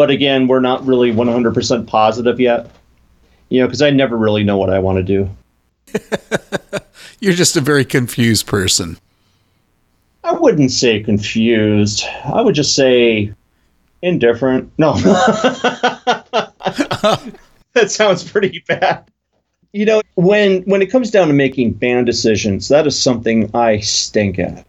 but 0.00 0.10
again, 0.10 0.48
we're 0.48 0.60
not 0.60 0.86
really 0.86 1.12
100% 1.12 1.86
positive 1.86 2.40
yet. 2.40 2.70
You 3.50 3.60
know, 3.60 3.66
because 3.66 3.82
I 3.82 3.90
never 3.90 4.16
really 4.16 4.44
know 4.44 4.56
what 4.56 4.70
I 4.70 4.78
want 4.78 4.96
to 4.96 5.02
do. 5.02 5.28
You're 7.20 7.34
just 7.34 7.54
a 7.58 7.60
very 7.60 7.84
confused 7.84 8.46
person. 8.46 8.96
I 10.24 10.32
wouldn't 10.32 10.70
say 10.70 11.02
confused. 11.02 12.04
I 12.24 12.40
would 12.40 12.54
just 12.54 12.74
say 12.74 13.34
indifferent. 14.00 14.72
No. 14.78 14.94
that 17.74 17.90
sounds 17.90 18.24
pretty 18.24 18.64
bad. 18.66 19.04
You 19.72 19.84
know, 19.84 20.02
when 20.14 20.62
when 20.62 20.82
it 20.82 20.90
comes 20.90 21.10
down 21.10 21.28
to 21.28 21.34
making 21.34 21.74
band 21.74 22.06
decisions, 22.06 22.68
that 22.68 22.86
is 22.86 22.98
something 22.98 23.50
I 23.54 23.80
stink 23.80 24.38
at. 24.38 24.66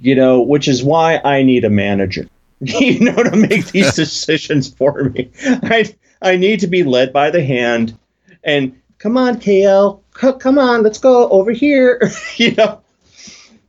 You 0.00 0.14
know, 0.14 0.40
which 0.42 0.68
is 0.68 0.82
why 0.82 1.20
I 1.24 1.42
need 1.42 1.64
a 1.64 1.70
manager. 1.70 2.28
You 2.60 3.00
know, 3.00 3.16
to 3.24 3.34
make 3.34 3.66
these 3.72 3.92
decisions 3.96 4.72
for 4.72 5.10
me. 5.10 5.30
I 5.44 5.92
I 6.22 6.36
need 6.36 6.60
to 6.60 6.68
be 6.68 6.84
led 6.84 7.12
by 7.12 7.30
the 7.30 7.44
hand, 7.44 7.98
and 8.44 8.80
come 8.98 9.16
on, 9.16 9.40
KL, 9.40 10.00
c- 10.20 10.38
come 10.38 10.58
on, 10.58 10.84
let's 10.84 10.98
go 10.98 11.28
over 11.30 11.50
here. 11.50 12.00
you 12.36 12.52
know, 12.52 12.80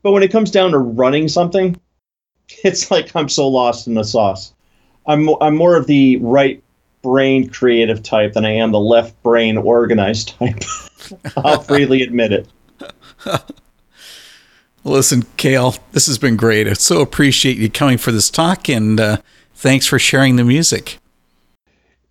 but 0.03 0.11
when 0.11 0.21
it 0.21 0.31
comes 0.31 0.51
down 0.51 0.71
to 0.71 0.77
running 0.77 1.27
something, 1.27 1.75
it's 2.63 2.91
like 2.91 3.15
I'm 3.15 3.29
so 3.29 3.47
lost 3.47 3.87
in 3.87 3.95
the 3.95 4.03
sauce. 4.03 4.53
I'm 5.07 5.27
I'm 5.41 5.55
more 5.55 5.75
of 5.75 5.87
the 5.87 6.17
right 6.17 6.62
brain 7.03 7.49
creative 7.49 8.01
type 8.01 8.33
than 8.33 8.45
I 8.45 8.51
am 8.51 8.71
the 8.71 8.79
left 8.79 9.21
brain 9.21 9.57
organized 9.57 10.29
type. 10.39 10.63
I'll 11.37 11.61
freely 11.61 12.01
admit 12.01 12.31
it. 12.31 12.47
Listen, 14.83 15.21
KL, 15.37 15.77
this 15.91 16.07
has 16.07 16.17
been 16.17 16.35
great. 16.35 16.67
I 16.67 16.73
so 16.73 17.01
appreciate 17.01 17.57
you 17.57 17.69
coming 17.69 17.97
for 17.97 18.11
this 18.11 18.29
talk, 18.29 18.67
and 18.67 18.99
uh, 18.99 19.17
thanks 19.53 19.85
for 19.85 19.99
sharing 19.99 20.35
the 20.35 20.43
music. 20.43 20.99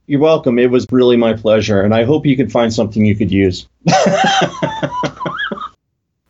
You're 0.06 0.20
welcome. 0.20 0.58
It 0.58 0.70
was 0.70 0.86
really 0.90 1.16
my 1.16 1.34
pleasure, 1.34 1.82
and 1.82 1.94
I 1.94 2.04
hope 2.04 2.24
you 2.24 2.36
can 2.36 2.48
find 2.48 2.72
something 2.72 3.04
you 3.04 3.16
could 3.16 3.30
use. 3.30 3.66